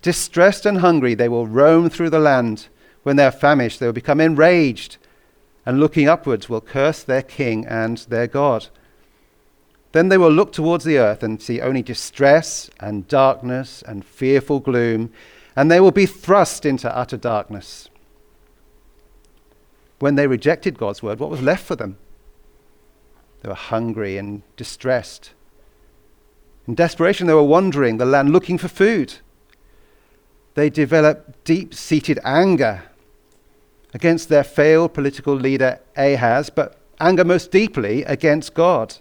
Distressed 0.00 0.66
and 0.66 0.78
hungry, 0.78 1.14
they 1.14 1.28
will 1.28 1.46
roam 1.46 1.88
through 1.88 2.10
the 2.10 2.18
land. 2.18 2.68
When 3.04 3.16
they 3.16 3.24
are 3.24 3.32
famished, 3.32 3.80
they 3.80 3.86
will 3.86 3.92
become 3.92 4.20
enraged, 4.20 4.96
and 5.64 5.80
looking 5.80 6.08
upwards 6.08 6.48
will 6.48 6.60
curse 6.60 7.02
their 7.02 7.22
king 7.22 7.66
and 7.66 7.98
their 8.08 8.26
God. 8.26 8.68
Then 9.92 10.08
they 10.08 10.18
will 10.18 10.30
look 10.30 10.52
towards 10.52 10.84
the 10.84 10.98
earth 10.98 11.22
and 11.22 11.40
see 11.40 11.60
only 11.60 11.82
distress 11.82 12.70
and 12.80 13.06
darkness 13.06 13.82
and 13.82 14.04
fearful 14.04 14.60
gloom, 14.60 15.12
and 15.54 15.70
they 15.70 15.80
will 15.80 15.90
be 15.90 16.06
thrust 16.06 16.64
into 16.64 16.94
utter 16.96 17.16
darkness. 17.16 17.88
When 19.98 20.16
they 20.16 20.26
rejected 20.26 20.78
God's 20.78 21.02
word, 21.02 21.20
what 21.20 21.30
was 21.30 21.42
left 21.42 21.64
for 21.64 21.76
them? 21.76 21.98
They 23.42 23.48
were 23.48 23.54
hungry 23.54 24.16
and 24.16 24.42
distressed. 24.56 25.32
In 26.66 26.74
desperation, 26.74 27.26
they 27.26 27.34
were 27.34 27.42
wandering 27.42 27.98
the 27.98 28.06
land 28.06 28.32
looking 28.32 28.56
for 28.56 28.68
food. 28.68 29.14
They 30.54 30.70
developed 30.70 31.44
deep 31.44 31.74
seated 31.74 32.20
anger 32.24 32.84
against 33.92 34.28
their 34.28 34.44
failed 34.44 34.94
political 34.94 35.34
leader 35.34 35.80
Ahaz, 35.96 36.50
but 36.50 36.78
anger 37.00 37.24
most 37.24 37.50
deeply 37.50 38.04
against 38.04 38.54
God 38.54 38.96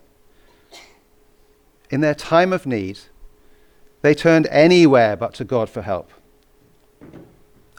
in 1.92 2.02
their 2.02 2.16
time 2.16 2.54
of 2.54 2.66
need, 2.66 3.00
they 4.02 4.16
turned 4.16 4.48
anywhere 4.48 5.16
but 5.16 5.34
to 5.36 5.44
God 5.44 5.70
for 5.70 5.82
help. 5.82 6.12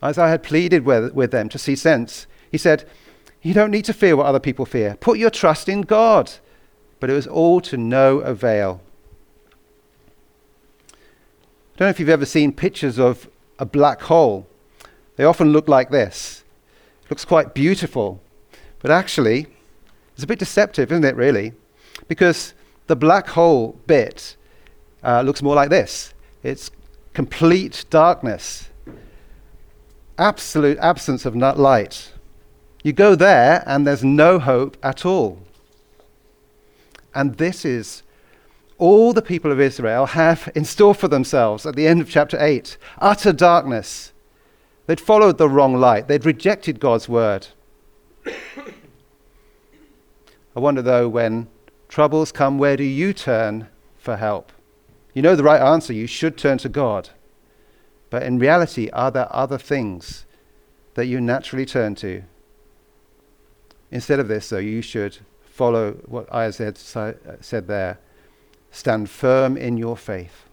Isaiah 0.04 0.28
had 0.28 0.42
pleaded 0.42 0.85
with, 0.85 1.12
with 1.14 1.31
them 1.31 1.49
to 1.49 1.59
see 1.59 1.75
sense. 1.75 2.26
He 2.50 2.59
said, 2.59 2.88
You 3.40 3.54
don't 3.54 3.71
need 3.71 3.87
to 3.87 3.92
fear 3.92 4.16
what 4.16 4.26
other 4.26 4.40
people 4.40 4.66
fear. 4.66 4.97
Put 5.00 5.19
your 5.19 5.31
trust 5.31 5.69
in 5.69 5.81
God. 5.83 6.31
But 7.03 7.11
it 7.11 7.15
was 7.15 7.27
all 7.27 7.61
to 7.63 7.77
no 7.77 8.21
avail. 8.21 8.81
I 10.89 10.95
don't 11.77 11.87
know 11.87 11.91
if 11.91 11.99
you've 11.99 12.09
ever 12.09 12.25
seen 12.25 12.53
pictures 12.53 12.97
of 12.97 13.29
a 13.59 13.67
black 13.67 14.03
hole. 14.03 14.47
They 15.17 15.25
often 15.25 15.51
look 15.51 15.67
like 15.67 15.91
this. 15.91 16.45
It 17.03 17.11
looks 17.11 17.25
quite 17.25 17.55
beautiful, 17.55 18.21
but 18.79 18.93
actually, 18.93 19.49
it's 20.15 20.23
a 20.23 20.29
bit 20.29 20.39
deceptive, 20.39 20.93
isn't 20.93 21.05
it, 21.05 21.17
really? 21.17 21.55
Because 22.07 22.55
the 22.87 22.95
black 22.95 23.31
hole 23.31 23.81
bit 23.89 24.37
uh, 25.03 25.23
looks 25.23 25.43
more 25.43 25.57
like 25.57 25.71
this 25.71 26.15
it's 26.45 26.71
complete 27.15 27.85
darkness, 27.91 28.71
absolute 30.19 30.79
absence 30.79 31.27
of 31.27 31.35
light. 31.35 32.13
You 32.85 32.93
go 32.93 33.17
there, 33.17 33.65
and 33.67 33.85
there's 33.85 34.05
no 34.05 34.39
hope 34.39 34.77
at 34.85 35.05
all. 35.05 35.41
And 37.14 37.37
this 37.37 37.64
is 37.64 38.02
all 38.78 39.12
the 39.12 39.23
people 39.23 39.52
of 39.52 39.61
Israel 39.61 40.07
have 40.07 40.50
in 40.54 40.64
store 40.64 40.95
for 40.95 41.09
themselves 41.09 41.66
at 41.66 41.76
the 41.76 41.87
end 41.87 42.00
of 42.00 42.11
chapter 42.11 42.37
8 42.40 42.76
utter 42.99 43.33
darkness. 43.33 44.12
They'd 44.87 45.00
followed 45.00 45.38
the 45.38 45.49
wrong 45.49 45.76
light, 45.76 46.09
they'd 46.09 46.26
rejected 46.26 46.81
God's 46.81 47.09
word. 47.09 47.49
I 50.54 50.61
wonder, 50.61 50.83
though, 50.83 51.09
when 51.09 51.49
troubles 51.88 52.31
come, 52.33 52.59
where 52.59 52.76
do 52.76 52.85
you 52.85 53.12
turn 53.12 53.69
for 53.97 54.16
help? 54.16 54.52
You 55.14 55.23
know 55.23 55.37
the 55.37 55.42
right 55.42 55.61
answer. 55.61 55.92
You 55.92 56.07
should 56.07 56.37
turn 56.37 56.59
to 56.59 56.69
God. 56.69 57.11
But 58.11 58.23
in 58.23 58.38
reality, 58.38 58.90
are 58.90 59.11
there 59.11 59.35
other 59.35 59.59
things 59.59 60.26
that 60.95 61.07
you 61.07 61.21
naturally 61.21 61.64
turn 61.64 61.95
to? 61.97 62.25
Instead 63.90 64.21
of 64.21 64.28
this, 64.28 64.49
though, 64.49 64.59
you 64.59 64.83
should 64.83 65.19
follow 65.53 65.93
what 66.07 66.33
Isaiah 66.33 66.75
said 66.75 67.67
there 67.67 67.99
stand 68.71 69.11
firm 69.11 69.57
in 69.57 69.77
your 69.77 69.99
faith. 69.99 70.47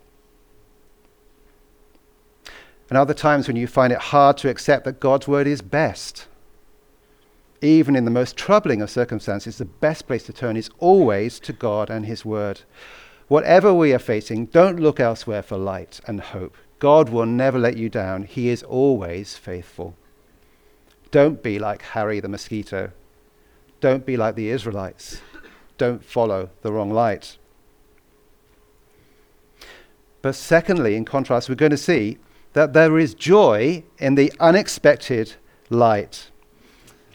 And 2.90 2.98
other 2.98 3.14
times 3.14 3.48
when 3.48 3.56
you 3.56 3.66
find 3.66 3.94
it 3.94 4.00
hard 4.00 4.38
to 4.40 4.50
accept 4.50 4.84
that 4.84 5.00
God's 5.00 5.26
word 5.26 5.48
is 5.48 5.62
best, 5.62 6.28
even 7.62 7.96
in 7.96 8.04
the 8.04 8.12
most 8.12 8.36
troubling 8.36 8.82
of 8.82 8.90
circumstances, 8.90 9.58
the 9.58 9.66
best 9.66 10.06
place 10.06 10.24
to 10.24 10.34
turn 10.34 10.58
is 10.58 10.70
always 10.80 11.40
to 11.42 11.54
God 11.54 11.90
and 11.90 12.06
His 12.06 12.26
Word. 12.26 12.62
Whatever 13.28 13.74
we 13.74 13.94
are 13.94 14.00
facing, 14.00 14.48
don't 14.48 14.80
look 14.80 15.00
elsewhere 15.00 15.44
for 15.44 15.58
light 15.58 16.02
and 16.08 16.20
hope. 16.20 16.58
God 16.80 17.10
will 17.10 17.26
never 17.26 17.60
let 17.60 17.78
you 17.78 17.90
down, 17.90 18.24
He 18.24 18.50
is 18.50 18.64
always 18.64 19.36
faithful. 19.38 19.96
Don't 21.12 21.44
be 21.44 21.60
like 21.60 21.82
Harry 21.82 22.20
the 22.20 22.30
mosquito. 22.30 22.92
Don't 23.80 24.06
be 24.06 24.18
like 24.18 24.36
the 24.36 24.50
Israelites. 24.50 25.22
Don't 25.78 26.04
follow 26.04 26.50
the 26.62 26.72
wrong 26.72 26.92
light. 26.92 27.38
But 30.22 30.36
secondly, 30.36 30.96
in 30.96 31.06
contrast, 31.06 31.48
we're 31.48 31.56
going 31.56 31.72
to 31.72 31.78
see 31.78 32.18
that 32.54 32.74
there 32.74 33.00
is 33.00 33.14
joy 33.14 33.84
in 33.98 34.16
the 34.16 34.34
unexpected 34.40 35.36
light. 35.70 36.30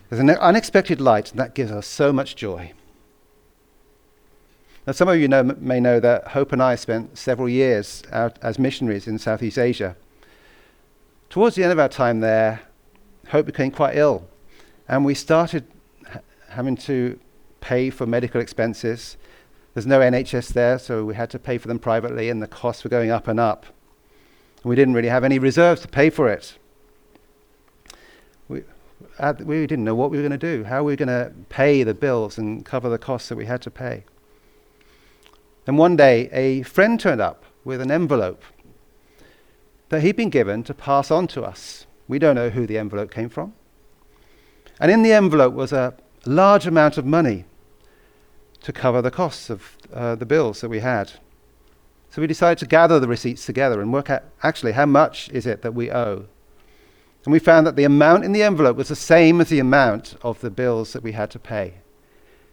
There's 0.09 0.21
an 0.21 0.31
unexpected 0.31 1.01
light, 1.01 1.33
and 1.33 1.41
that 1.41 1.55
gives 1.55 1.71
us 1.71 1.87
so 1.87 2.13
much 2.13 2.37
joy. 2.37 2.73
Now, 4.87 4.93
some 4.93 5.09
of 5.09 5.19
you 5.19 5.29
know, 5.29 5.43
may 5.43 5.81
know 5.81 5.99
that 6.01 6.29
Hope 6.29 6.53
and 6.53 6.63
I 6.63 6.77
spent 6.77 7.19
several 7.19 7.49
years 7.49 8.03
out 8.13 8.39
as 8.43 8.59
missionaries 8.59 9.07
in 9.07 9.19
Southeast 9.19 9.59
Asia. 9.59 9.97
Towards 11.31 11.57
the 11.57 11.63
end 11.63 11.73
of 11.73 11.79
our 11.79 11.89
time 11.89 12.21
there, 12.21 12.63
Hope 13.29 13.47
became 13.47 13.71
quite 13.71 13.97
ill, 13.97 14.29
and 14.87 15.05
we 15.05 15.15
started 15.15 15.67
having 16.55 16.77
to 16.77 17.19
pay 17.61 17.91
for 17.91 18.07
medical 18.07 18.41
expenses. 18.41 19.17
There's 19.75 19.87
no 19.87 20.01
NHS 20.01 20.53
there, 20.53 20.79
so 20.79 21.05
we 21.05 21.15
had 21.15 21.31
to 21.31 21.39
pay 21.39 21.59
for 21.59 21.69
them 21.69 21.79
privately, 21.79 22.29
and 22.29 22.41
the 22.41 22.47
costs 22.47 22.85
were 22.85 22.91
going 22.91 23.11
up 23.11 23.27
and 23.29 23.41
up. 23.41 23.67
We 24.63 24.77
didn't 24.77 24.95
really 24.95 25.09
have 25.09 25.25
any 25.25 25.39
reserves 25.39 25.83
to 25.83 25.89
pay 25.89 26.11
for 26.11 26.29
it. 26.29 26.57
We, 28.49 28.63
we 29.45 29.67
didn't 29.67 29.85
know 29.85 29.95
what 29.95 30.11
we 30.11 30.17
were 30.17 30.23
going 30.23 30.39
to 30.39 30.57
do, 30.57 30.65
how 30.65 30.85
we 30.85 30.93
were 30.93 30.97
going 30.97 31.09
to 31.09 31.33
pay 31.49 31.83
the 31.83 31.95
bills 31.95 32.39
and 32.39 32.65
cover 32.65 32.89
the 32.89 32.99
costs 32.99 33.29
that 33.29 33.37
we 33.37 33.47
had 33.47 33.61
to 33.63 33.71
pay. 33.71 34.05
And 35.67 35.79
one 35.79 35.97
day, 35.97 36.29
a 36.33 36.63
friend 36.63 37.01
turned 37.01 37.21
up 37.21 37.45
with 37.65 37.81
an 37.81 37.91
envelope 37.91 38.43
that 39.89 40.03
he'd 40.03 40.17
been 40.17 40.31
given 40.31 40.63
to 40.65 40.75
pass 40.75 41.11
on 41.11 41.27
to 41.29 41.43
us. 41.43 41.87
We 42.07 42.19
don't 42.19 42.35
know 42.35 42.51
who 42.51 42.67
the 42.67 42.79
envelope 42.79 43.11
came 43.11 43.29
from. 43.29 43.55
And 44.81 44.91
in 44.91 45.03
the 45.03 45.13
envelope 45.13 45.55
was 45.55 45.73
a 45.73 45.95
large 46.27 46.67
amount 46.67 46.99
of 46.99 47.05
money 47.05 47.45
to 48.63 48.73
cover 48.73 49.03
the 49.03 49.11
costs 49.11 49.51
of 49.51 49.77
uh, 49.93 50.15
the 50.15 50.27
bills 50.27 50.61
that 50.61 50.69
we 50.69 50.81
had. 50.81 51.13
So 52.11 52.21
we 52.21 52.27
decided 52.27 52.59
to 52.59 52.67
gather 52.67 53.01
the 53.01 53.09
receipts 53.09 53.45
together 53.45 53.81
and 53.81 53.93
work 53.93 54.09
out 54.09 54.23
actually 54.43 54.73
how 54.73 54.87
much 54.87 55.29
is 55.31 55.47
it 55.47 55.63
that 55.63 55.75
we 55.75 55.91
owe. 55.91 56.27
And 57.25 57.33
we 57.33 57.39
found 57.39 57.67
that 57.67 57.77
the 57.77 57.85
amount 57.85 58.25
in 58.25 58.33
the 58.33 58.43
envelope 58.43 58.77
was 58.77 58.89
the 58.89 58.97
same 58.97 59.41
as 59.41 59.49
the 59.49 59.59
amount 59.59 60.15
of 60.23 60.41
the 60.41 60.51
bills 60.51 60.93
that 60.93 61.03
we 61.03 61.13
had 61.13 61.31
to 61.31 61.39
pay. 61.39 61.75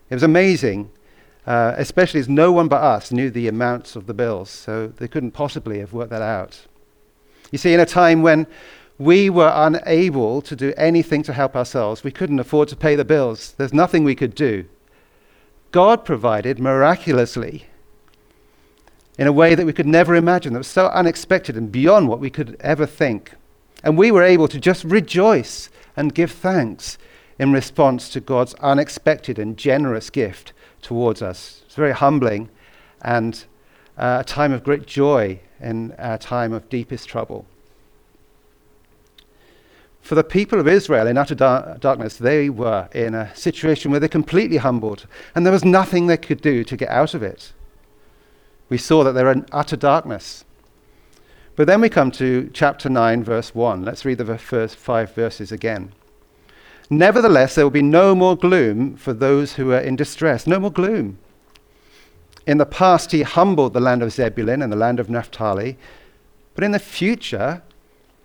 It 0.09 0.15
was 0.15 0.23
amazing, 0.23 0.91
uh, 1.45 1.75
especially 1.77 2.19
as 2.19 2.29
no 2.29 2.51
one 2.51 2.67
but 2.67 2.81
us 2.81 3.11
knew 3.11 3.29
the 3.29 3.47
amounts 3.47 3.95
of 3.95 4.07
the 4.07 4.13
bills, 4.13 4.49
so 4.49 4.87
they 4.87 5.07
couldn't 5.07 5.31
possibly 5.31 5.79
have 5.79 5.93
worked 5.93 6.11
that 6.11 6.21
out. 6.21 6.65
You 7.51 7.57
see, 7.57 7.73
in 7.73 7.79
a 7.79 7.85
time 7.85 8.21
when 8.21 8.47
we 9.01 9.31
were 9.31 9.51
unable 9.55 10.43
to 10.43 10.55
do 10.55 10.73
anything 10.77 11.23
to 11.23 11.33
help 11.33 11.55
ourselves, 11.55 12.03
we 12.03 12.11
couldn't 12.11 12.39
afford 12.39 12.67
to 12.67 12.75
pay 12.75 12.95
the 12.95 13.03
bills, 13.03 13.55
there's 13.57 13.73
nothing 13.73 14.03
we 14.03 14.13
could 14.13 14.35
do. 14.35 14.63
God 15.71 16.05
provided 16.05 16.59
miraculously 16.59 17.65
in 19.17 19.25
a 19.25 19.31
way 19.31 19.55
that 19.55 19.65
we 19.65 19.73
could 19.73 19.87
never 19.87 20.13
imagine, 20.13 20.53
that 20.53 20.59
was 20.59 20.67
so 20.67 20.85
unexpected 20.87 21.57
and 21.57 21.71
beyond 21.71 22.09
what 22.09 22.19
we 22.19 22.29
could 22.29 22.55
ever 22.59 22.85
think. 22.85 23.31
And 23.83 23.97
we 23.97 24.11
were 24.11 24.23
able 24.23 24.47
to 24.47 24.59
just 24.59 24.83
rejoice 24.83 25.69
and 25.97 26.13
give 26.13 26.31
thanks 26.31 26.99
in 27.39 27.51
response 27.51 28.07
to 28.09 28.19
God's 28.19 28.53
unexpected 28.55 29.39
and 29.39 29.57
generous 29.57 30.11
gift 30.11 30.53
towards 30.83 31.23
us. 31.23 31.63
It's 31.65 31.75
very 31.75 31.93
humbling 31.93 32.49
and 33.01 33.43
uh, 33.97 34.17
a 34.21 34.23
time 34.23 34.51
of 34.51 34.63
great 34.63 34.85
joy 34.85 35.39
in 35.59 35.95
a 35.97 36.19
time 36.19 36.53
of 36.53 36.69
deepest 36.69 37.09
trouble. 37.09 37.47
For 40.01 40.15
the 40.15 40.23
people 40.23 40.59
of 40.59 40.67
Israel 40.67 41.07
in 41.07 41.17
utter 41.17 41.35
dar- 41.35 41.77
darkness, 41.79 42.17
they 42.17 42.49
were 42.49 42.89
in 42.93 43.13
a 43.13 43.33
situation 43.35 43.91
where 43.91 43.99
they're 43.99 44.09
completely 44.09 44.57
humbled, 44.57 45.05
and 45.35 45.45
there 45.45 45.53
was 45.53 45.63
nothing 45.63 46.07
they 46.07 46.17
could 46.17 46.41
do 46.41 46.63
to 46.63 46.75
get 46.77 46.89
out 46.89 47.13
of 47.13 47.23
it. 47.23 47.53
We 48.67 48.77
saw 48.77 49.03
that 49.03 49.13
they're 49.13 49.31
in 49.31 49.45
utter 49.51 49.75
darkness. 49.75 50.43
But 51.55 51.67
then 51.67 51.81
we 51.81 51.89
come 51.89 52.11
to 52.11 52.49
chapter 52.53 52.89
9, 52.89 53.23
verse 53.23 53.53
1. 53.53 53.83
Let's 53.83 54.05
read 54.05 54.17
the 54.17 54.37
first 54.37 54.77
five 54.77 55.13
verses 55.13 55.51
again. 55.51 55.91
Nevertheless, 56.89 57.55
there 57.55 57.65
will 57.65 57.71
be 57.71 57.81
no 57.81 58.15
more 58.15 58.35
gloom 58.35 58.95
for 58.95 59.13
those 59.13 59.53
who 59.53 59.71
are 59.71 59.79
in 59.79 59.95
distress. 59.95 60.47
No 60.47 60.59
more 60.59 60.71
gloom. 60.71 61.17
In 62.47 62.57
the 62.57 62.65
past, 62.65 63.11
he 63.11 63.21
humbled 63.21 63.73
the 63.73 63.79
land 63.79 64.01
of 64.01 64.11
Zebulun 64.11 64.61
and 64.61 64.71
the 64.71 64.77
land 64.77 64.99
of 64.99 65.09
Naphtali. 65.09 65.77
But 66.55 66.63
in 66.63 66.71
the 66.71 66.79
future, 66.79 67.61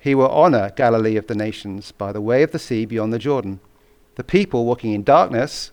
he 0.07 0.15
will 0.15 0.29
honor 0.29 0.71
Galilee 0.77 1.17
of 1.17 1.27
the 1.27 1.35
nations 1.35 1.91
by 1.91 2.13
the 2.13 2.21
way 2.21 2.45
of 2.45 2.53
the 2.53 2.61
sea 2.61 2.87
beyond 2.87 3.13
the 3.13 3.19
Jordan. 3.19 3.59
The 4.15 4.23
people 4.23 4.65
walking 4.65 4.93
in 4.93 5.03
darkness 5.03 5.73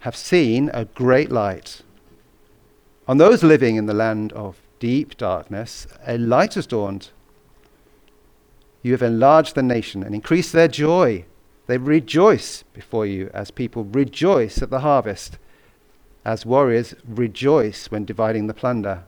have 0.00 0.14
seen 0.14 0.70
a 0.74 0.84
great 0.84 1.32
light. 1.32 1.80
On 3.08 3.16
those 3.16 3.42
living 3.42 3.76
in 3.76 3.86
the 3.86 3.94
land 3.94 4.34
of 4.34 4.60
deep 4.80 5.16
darkness, 5.16 5.86
a 6.06 6.18
light 6.18 6.52
has 6.54 6.66
dawned. 6.66 7.08
You 8.82 8.92
have 8.92 9.02
enlarged 9.02 9.54
the 9.54 9.62
nation 9.62 10.02
and 10.02 10.14
increased 10.14 10.52
their 10.52 10.68
joy. 10.68 11.24
They 11.68 11.78
rejoice 11.78 12.64
before 12.74 13.06
you 13.06 13.30
as 13.32 13.50
people 13.50 13.84
rejoice 13.84 14.60
at 14.60 14.68
the 14.68 14.80
harvest, 14.80 15.38
as 16.22 16.44
warriors 16.44 16.94
rejoice 17.08 17.90
when 17.90 18.04
dividing 18.04 18.46
the 18.46 18.52
plunder. 18.52 19.04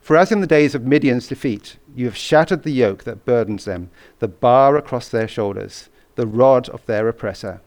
For 0.00 0.16
as 0.16 0.32
in 0.32 0.40
the 0.40 0.46
days 0.46 0.74
of 0.74 0.86
Midian's 0.86 1.28
defeat, 1.28 1.76
you 1.94 2.06
have 2.06 2.16
shattered 2.16 2.62
the 2.62 2.70
yoke 2.70 3.04
that 3.04 3.24
burdens 3.24 3.64
them, 3.64 3.90
the 4.18 4.28
bar 4.28 4.76
across 4.76 5.08
their 5.08 5.28
shoulders, 5.28 5.88
the 6.16 6.26
rod 6.26 6.68
of 6.68 6.84
their 6.86 7.08
oppressor. 7.08 7.60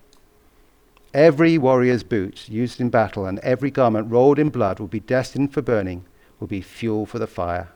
Every 1.14 1.60
warrior's 1.60 2.04
boot 2.04 2.50
used 2.50 2.82
in 2.82 2.90
battle 2.90 3.26
and 3.26 3.38
every 3.40 3.70
garment 3.70 4.12
rolled 4.12 4.40
in 4.40 4.50
blood 4.50 4.80
will 4.80 4.88
be 4.88 5.00
destined 5.00 5.54
for 5.54 5.62
burning, 5.62 6.06
will 6.40 6.48
be 6.48 6.62
fuel 6.62 7.06
for 7.06 7.20
the 7.20 7.28
fire. 7.28 7.70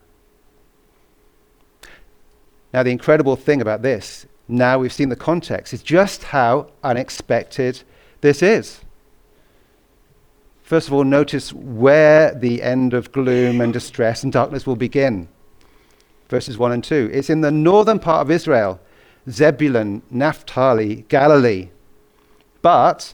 Now, 2.73 2.83
the 2.83 2.91
incredible 2.91 3.35
thing 3.35 3.61
about 3.61 3.83
this, 3.83 4.25
now 4.47 4.79
we've 4.79 4.91
seen 4.91 5.09
the 5.09 5.15
context, 5.15 5.73
is 5.73 5.83
just 5.83 6.23
how 6.23 6.71
unexpected 6.83 7.83
this 8.21 8.41
is. 8.41 8.81
First 10.67 10.89
of 10.89 10.93
all, 10.93 11.05
notice 11.05 11.53
where 11.53 12.35
the 12.35 12.61
end 12.61 12.93
of 12.93 13.13
gloom 13.13 13.61
and 13.61 13.71
distress 13.71 14.21
and 14.21 14.33
darkness 14.33 14.67
will 14.67 14.75
begin. 14.75 15.29
Verses 16.27 16.57
1 16.57 16.73
and 16.73 16.83
2. 16.83 17.09
It's 17.13 17.29
in 17.29 17.39
the 17.39 17.51
northern 17.51 17.99
part 17.99 18.19
of 18.19 18.29
Israel, 18.29 18.81
Zebulun, 19.29 20.01
Naphtali, 20.11 21.05
Galilee. 21.07 21.69
But 22.61 23.13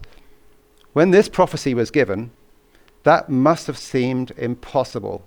when 0.93 1.11
this 1.11 1.29
prophecy 1.29 1.75
was 1.75 1.91
given, 1.91 2.31
that 3.03 3.29
must 3.29 3.67
have 3.67 3.77
seemed 3.77 4.31
impossible. 4.31 5.23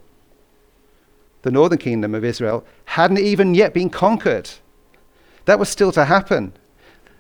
The 1.43 1.53
northern 1.53 1.79
kingdom 1.79 2.13
of 2.13 2.25
Israel 2.25 2.67
hadn't 2.87 3.21
even 3.21 3.55
yet 3.55 3.73
been 3.73 3.89
conquered. 3.89 4.51
That 5.45 5.61
was 5.61 5.69
still 5.69 5.93
to 5.93 6.07
happen. 6.07 6.55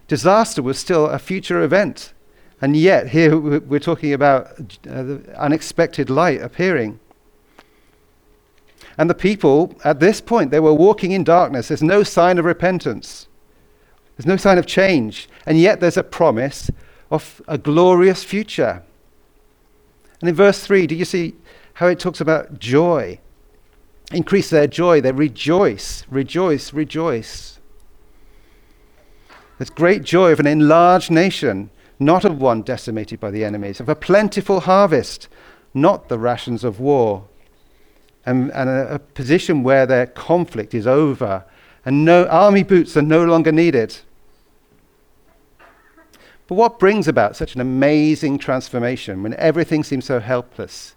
Disaster 0.08 0.64
was 0.64 0.80
still 0.80 1.06
a 1.06 1.20
future 1.20 1.62
event. 1.62 2.12
And 2.60 2.76
yet, 2.76 3.08
here 3.08 3.38
we're 3.38 3.80
talking 3.80 4.12
about 4.12 4.46
uh, 4.88 5.02
the 5.02 5.34
unexpected 5.36 6.08
light 6.08 6.40
appearing. 6.40 6.98
And 8.96 9.10
the 9.10 9.14
people, 9.14 9.74
at 9.84 10.00
this 10.00 10.22
point, 10.22 10.50
they 10.50 10.60
were 10.60 10.72
walking 10.72 11.12
in 11.12 11.22
darkness. 11.22 11.68
There's 11.68 11.82
no 11.82 12.02
sign 12.02 12.38
of 12.38 12.46
repentance, 12.46 13.28
there's 14.16 14.26
no 14.26 14.36
sign 14.36 14.56
of 14.56 14.66
change. 14.66 15.28
And 15.44 15.58
yet, 15.60 15.80
there's 15.80 15.98
a 15.98 16.02
promise 16.02 16.70
of 17.10 17.42
a 17.46 17.58
glorious 17.58 18.24
future. 18.24 18.82
And 20.20 20.30
in 20.30 20.34
verse 20.34 20.64
3, 20.64 20.86
do 20.86 20.94
you 20.94 21.04
see 21.04 21.34
how 21.74 21.88
it 21.88 22.00
talks 22.00 22.22
about 22.22 22.58
joy? 22.58 23.20
Increase 24.12 24.48
their 24.48 24.66
joy. 24.66 25.02
They 25.02 25.12
rejoice, 25.12 26.04
rejoice, 26.08 26.72
rejoice. 26.72 27.58
There's 29.58 29.70
great 29.70 30.02
joy 30.02 30.32
of 30.32 30.40
an 30.40 30.46
enlarged 30.46 31.10
nation 31.10 31.70
not 31.98 32.24
of 32.24 32.40
one 32.40 32.62
decimated 32.62 33.20
by 33.20 33.30
the 33.30 33.44
enemies, 33.44 33.80
of 33.80 33.88
a 33.88 33.94
plentiful 33.94 34.60
harvest, 34.60 35.28
not 35.72 36.08
the 36.08 36.18
rations 36.18 36.64
of 36.64 36.80
war, 36.80 37.26
and, 38.24 38.50
and 38.52 38.68
a, 38.68 38.94
a, 38.94 38.98
position 38.98 39.62
where 39.62 39.86
their 39.86 40.06
conflict 40.06 40.74
is 40.74 40.86
over 40.86 41.44
and 41.84 42.04
no 42.04 42.26
army 42.26 42.64
boots 42.64 42.96
are 42.96 43.02
no 43.02 43.24
longer 43.24 43.52
needed. 43.52 43.96
But 46.48 46.56
what 46.56 46.78
brings 46.78 47.08
about 47.08 47.36
such 47.36 47.54
an 47.54 47.60
amazing 47.60 48.38
transformation 48.38 49.22
when 49.22 49.34
everything 49.34 49.84
seems 49.84 50.04
so 50.04 50.18
helpless? 50.18 50.94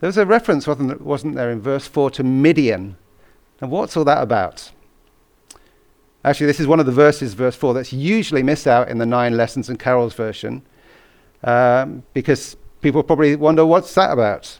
There 0.00 0.08
was 0.08 0.18
a 0.18 0.26
reference, 0.26 0.66
wasn't, 0.66 1.00
wasn't 1.00 1.34
there, 1.34 1.50
in 1.50 1.60
verse 1.60 1.86
4 1.86 2.10
to 2.12 2.22
Midian. 2.22 2.96
And 3.60 3.70
what's 3.70 3.96
all 3.96 4.04
that 4.04 4.22
about? 4.22 4.70
Actually, 6.24 6.46
this 6.46 6.60
is 6.60 6.66
one 6.66 6.80
of 6.80 6.86
the 6.86 6.92
verses, 6.92 7.34
verse 7.34 7.54
4, 7.54 7.74
that's 7.74 7.92
usually 7.92 8.42
missed 8.42 8.66
out 8.66 8.88
in 8.88 8.96
the 8.96 9.04
nine 9.04 9.36
lessons 9.36 9.68
and 9.68 9.78
carols 9.78 10.14
version 10.14 10.62
um, 11.42 12.02
because 12.14 12.56
people 12.80 13.02
probably 13.02 13.36
wonder 13.36 13.66
what's 13.66 13.94
that 13.94 14.10
about. 14.10 14.58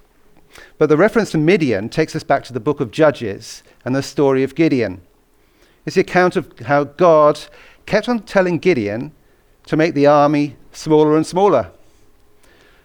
But 0.76 0.88
the 0.88 0.96
reference 0.96 1.30
to 1.30 1.38
Midian 1.38 1.88
takes 1.88 2.14
us 2.14 2.22
back 2.22 2.44
to 2.44 2.52
the 2.52 2.60
book 2.60 2.80
of 2.80 2.90
Judges 2.90 3.62
and 3.84 3.96
the 3.96 4.02
story 4.02 4.42
of 4.42 4.54
Gideon. 4.54 5.00
It's 5.86 5.94
the 5.94 6.02
account 6.02 6.36
of 6.36 6.52
how 6.60 6.84
God 6.84 7.40
kept 7.86 8.08
on 8.08 8.20
telling 8.20 8.58
Gideon 8.58 9.12
to 9.66 9.76
make 9.76 9.94
the 9.94 10.06
army 10.06 10.56
smaller 10.72 11.16
and 11.16 11.26
smaller. 11.26 11.70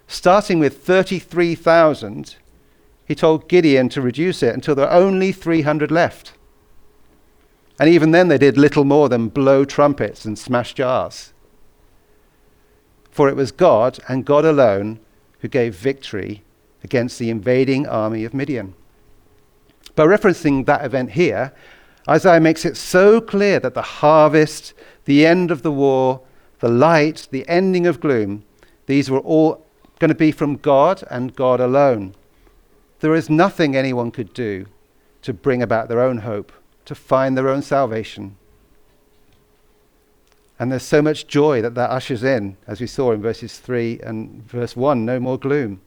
Starting 0.08 0.58
with 0.58 0.84
33,000, 0.84 2.36
he 3.06 3.14
told 3.14 3.50
Gideon 3.50 3.90
to 3.90 4.02
reduce 4.02 4.42
it 4.42 4.54
until 4.54 4.74
there 4.74 4.86
were 4.86 4.92
only 4.92 5.32
300 5.32 5.92
left. 5.92 6.34
And 7.80 7.90
even 7.90 8.12
then, 8.12 8.28
they 8.28 8.38
did 8.38 8.58
little 8.58 8.84
more 8.84 9.08
than 9.08 9.30
blow 9.30 9.64
trumpets 9.64 10.26
and 10.26 10.38
smash 10.38 10.74
jars. 10.74 11.34
For 13.10 13.30
it 13.30 13.36
was 13.36 13.52
God 13.52 14.00
and 14.08 14.26
God 14.26 14.46
alone 14.46 15.00
who 15.40 15.48
gave 15.48 15.76
victory 15.76 16.44
against 16.84 17.20
the 17.20 17.30
invading 17.30 17.88
army 17.88 18.26
of 18.26 18.34
Midian. 18.34 18.74
By 19.96 20.06
referencing 20.06 20.66
that 20.66 20.86
event 20.86 21.12
here, 21.12 21.54
Isaiah 22.08 22.40
makes 22.40 22.66
it 22.66 22.78
so 22.78 23.22
clear 23.22 23.60
that 23.60 23.74
the 23.74 23.82
harvest, 23.82 24.74
the 25.06 25.26
end 25.26 25.52
of 25.52 25.62
the 25.62 25.72
war, 25.72 26.22
the 26.60 26.70
light, 26.70 27.28
the 27.32 27.48
ending 27.48 27.86
of 27.88 28.00
gloom, 28.00 28.44
these 28.86 29.10
were 29.10 29.20
all 29.20 29.66
going 30.00 30.10
to 30.10 30.16
be 30.16 30.32
from 30.32 30.56
God 30.56 31.04
and 31.10 31.36
God 31.36 31.60
alone. 31.60 32.16
There 33.02 33.16
is 33.16 33.30
nothing 33.30 33.76
anyone 33.76 34.12
could 34.12 34.34
do 34.34 34.66
to 35.22 35.34
bring 35.34 35.62
about 35.62 35.90
their 35.90 36.02
own 36.02 36.20
hope, 36.20 36.52
to 36.90 36.96
find 36.96 37.38
their 37.38 37.48
own 37.48 37.62
salvation. 37.62 38.36
And 40.58 40.72
there's 40.72 40.82
so 40.82 41.04
much 41.04 41.28
joy 41.28 41.62
that 41.62 41.76
that 41.76 41.92
ushers 41.92 42.24
in, 42.24 42.58
as 42.66 42.82
we 42.82 42.88
saw 42.88 43.12
in 43.12 43.22
verses 43.22 43.60
3 43.60 44.00
and 44.02 44.44
verse 44.50 44.76
1 44.76 45.06
no 45.06 45.20
more 45.20 45.38
gloom. 45.38 45.82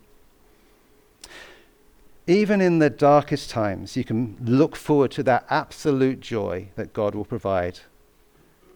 Even 2.28 2.60
in 2.60 2.78
the 2.78 2.88
darkest 2.88 3.50
times, 3.50 3.96
you 3.96 4.04
can 4.04 4.36
look 4.44 4.76
forward 4.76 5.10
to 5.10 5.24
that 5.24 5.44
absolute 5.50 6.20
joy 6.20 6.68
that 6.76 6.92
God 6.92 7.16
will 7.16 7.24
provide. 7.24 7.80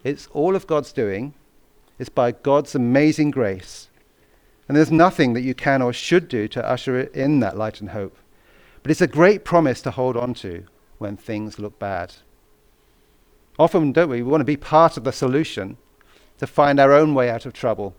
It's 0.02 0.26
all 0.32 0.56
of 0.56 0.66
God's 0.66 0.92
doing, 0.92 1.32
it's 1.96 2.08
by 2.08 2.32
God's 2.32 2.74
amazing 2.74 3.30
grace. 3.30 3.86
And 4.66 4.76
there's 4.76 4.90
nothing 4.90 5.34
that 5.34 5.42
you 5.42 5.54
can 5.54 5.80
or 5.80 5.92
should 5.92 6.26
do 6.26 6.48
to 6.48 6.68
usher 6.68 7.02
in 7.02 7.38
that 7.38 7.56
light 7.56 7.80
and 7.80 7.90
hope. 7.90 8.16
But 8.82 8.90
it's 8.90 9.00
a 9.00 9.06
great 9.06 9.44
promise 9.44 9.80
to 9.82 9.92
hold 9.92 10.16
on 10.16 10.34
to 10.34 10.66
when 10.98 11.16
things 11.16 11.58
look 11.58 11.78
bad. 11.78 12.14
Often, 13.58 13.92
don't 13.92 14.10
we? 14.10 14.22
We 14.22 14.30
want 14.30 14.40
to 14.40 14.44
be 14.44 14.56
part 14.56 14.96
of 14.96 15.04
the 15.04 15.12
solution 15.12 15.76
to 16.38 16.46
find 16.46 16.78
our 16.78 16.92
own 16.92 17.14
way 17.14 17.30
out 17.30 17.46
of 17.46 17.52
trouble. 17.52 17.94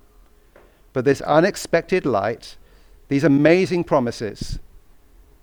But 0.93 1.05
this 1.05 1.21
unexpected 1.21 2.05
light, 2.05 2.57
these 3.07 3.23
amazing 3.23 3.83
promises, 3.83 4.59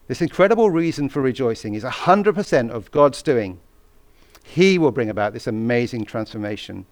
this 0.07 0.23
incredible 0.23 0.71
reason 0.71 1.09
for 1.09 1.21
rejoicing 1.21 1.75
is 1.75 1.85
100% 1.85 2.71
of 2.71 2.91
God's 2.91 3.23
doing. 3.23 3.59
He 4.43 4.79
will 4.79 4.93
bring 4.93 5.09
about 5.09 5.33
this 5.33 5.47
amazing 5.47 6.05
transformation 6.05 6.87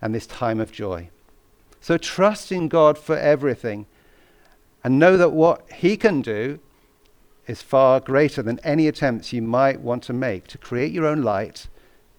and 0.00 0.14
this 0.14 0.26
time 0.26 0.60
of 0.60 0.72
joy. 0.72 1.10
So 1.80 1.96
trust 1.98 2.52
in 2.52 2.68
God 2.68 2.98
for 2.98 3.16
everything 3.16 3.86
and 4.84 4.98
know 4.98 5.16
that 5.16 5.32
what 5.32 5.70
He 5.72 5.96
can 5.96 6.22
do 6.22 6.60
is 7.46 7.62
far 7.62 8.00
greater 8.00 8.42
than 8.42 8.60
any 8.60 8.86
attempts 8.86 9.32
you 9.32 9.42
might 9.42 9.80
want 9.80 10.02
to 10.04 10.12
make 10.12 10.46
to 10.48 10.58
create 10.58 10.92
your 10.92 11.06
own 11.06 11.22
light 11.22 11.68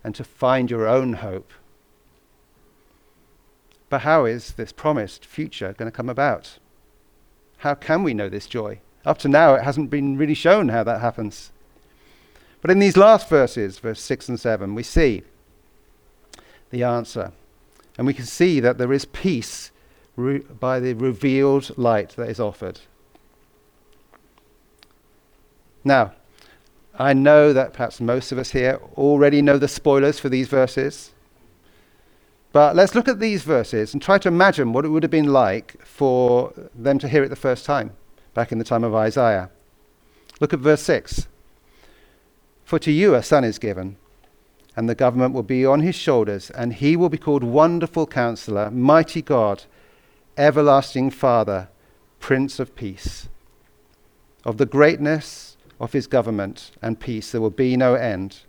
and 0.03 0.15
to 0.15 0.23
find 0.23 0.69
your 0.69 0.88
own 0.88 1.13
hope. 1.13 1.51
But 3.89 4.01
how 4.01 4.25
is 4.25 4.53
this 4.53 4.71
promised 4.71 5.25
future 5.25 5.73
going 5.73 5.91
to 5.91 5.95
come 5.95 6.10
about? 6.10 6.57
How 7.57 7.75
can 7.75 8.03
we 8.03 8.13
know 8.13 8.29
this 8.29 8.47
joy? 8.47 8.79
Up 9.05 9.17
to 9.19 9.27
now, 9.27 9.55
it 9.55 9.63
hasn't 9.63 9.89
been 9.89 10.17
really 10.17 10.34
shown 10.34 10.69
how 10.69 10.84
that 10.84 11.01
happens. 11.01 11.51
But 12.62 12.71
in 12.71 12.79
these 12.79 12.97
last 12.97 13.27
verses, 13.27 13.79
verse 13.79 14.01
6 14.01 14.29
and 14.29 14.39
7, 14.39 14.75
we 14.75 14.84
see 14.84 15.23
the 16.69 16.84
answer. 16.84 17.31
And 17.97 18.07
we 18.07 18.13
can 18.13 18.25
see 18.25 18.60
that 18.60 18.77
there 18.77 18.93
is 18.93 19.05
peace 19.05 19.71
re- 20.15 20.39
by 20.39 20.79
the 20.79 20.93
revealed 20.93 21.77
light 21.77 22.12
that 22.12 22.29
is 22.29 22.39
offered. 22.39 22.79
Now, 25.83 26.13
I 26.93 27.13
know 27.13 27.53
that 27.53 27.73
perhaps 27.73 28.01
most 28.01 28.31
of 28.31 28.37
us 28.37 28.51
here 28.51 28.79
already 28.95 29.41
know 29.41 29.57
the 29.57 29.67
spoilers 29.67 30.19
for 30.19 30.29
these 30.29 30.47
verses. 30.47 31.11
But 32.51 32.75
let's 32.75 32.95
look 32.95 33.07
at 33.07 33.19
these 33.19 33.43
verses 33.43 33.93
and 33.93 34.01
try 34.01 34.17
to 34.19 34.27
imagine 34.27 34.73
what 34.73 34.83
it 34.83 34.89
would 34.89 35.03
have 35.03 35.11
been 35.11 35.31
like 35.31 35.83
for 35.85 36.53
them 36.75 36.99
to 36.99 37.07
hear 37.07 37.23
it 37.23 37.29
the 37.29 37.35
first 37.35 37.65
time 37.65 37.93
back 38.33 38.51
in 38.51 38.57
the 38.57 38.65
time 38.65 38.83
of 38.83 38.93
Isaiah. 38.93 39.49
Look 40.39 40.53
at 40.53 40.59
verse 40.59 40.81
6. 40.81 41.27
For 42.65 42.77
to 42.79 42.91
you 42.91 43.15
a 43.15 43.23
son 43.23 43.43
is 43.43 43.57
given, 43.57 43.97
and 44.75 44.89
the 44.89 44.95
government 44.95 45.33
will 45.33 45.43
be 45.43 45.65
on 45.65 45.81
his 45.81 45.95
shoulders, 45.95 46.49
and 46.51 46.73
he 46.73 46.95
will 46.95 47.09
be 47.09 47.17
called 47.17 47.43
Wonderful 47.43 48.07
Counselor, 48.07 48.69
Mighty 48.71 49.21
God, 49.21 49.63
Everlasting 50.37 51.11
Father, 51.11 51.69
Prince 52.19 52.59
of 52.59 52.75
Peace. 52.75 53.29
Of 54.43 54.57
the 54.57 54.65
greatness 54.65 55.50
of 55.81 55.93
his 55.93 56.05
government 56.05 56.71
and 56.81 56.99
peace 56.99 57.31
there 57.31 57.41
will 57.41 57.49
be 57.49 57.75
no 57.75 57.95
end. 57.95 58.41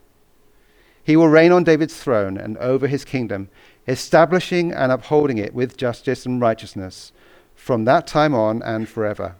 He 1.02 1.16
will 1.16 1.28
reign 1.28 1.50
on 1.50 1.64
David's 1.64 1.96
throne 2.00 2.36
and 2.36 2.56
over 2.58 2.86
his 2.86 3.04
kingdom, 3.04 3.48
establishing 3.88 4.70
and 4.70 4.92
upholding 4.92 5.38
it 5.38 5.54
with 5.54 5.78
justice 5.78 6.26
and 6.26 6.40
righteousness 6.40 7.10
from 7.56 7.86
that 7.86 8.06
time 8.06 8.34
on 8.34 8.62
and 8.62 8.88
forever. 8.88 9.36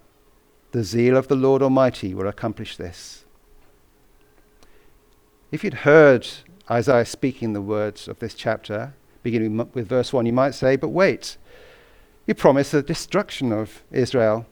The 0.72 0.82
zeal 0.82 1.16
of 1.16 1.28
the 1.28 1.36
Lord 1.36 1.62
Almighty 1.62 2.14
will 2.14 2.26
accomplish 2.26 2.76
this. 2.76 3.24
If 5.52 5.62
you'd 5.62 5.84
heard 5.84 6.26
Isaiah 6.70 7.04
speaking 7.04 7.52
the 7.52 7.60
words 7.60 8.08
of 8.08 8.18
this 8.20 8.32
chapter, 8.32 8.94
beginning 9.22 9.68
with 9.74 9.86
verse 9.86 10.14
1, 10.14 10.24
you 10.24 10.32
might 10.32 10.54
say, 10.54 10.76
But 10.76 10.88
wait, 10.88 11.36
you 12.26 12.34
promise 12.34 12.70
the 12.70 12.82
destruction 12.82 13.52
of 13.52 13.82
Israel. 13.92 14.46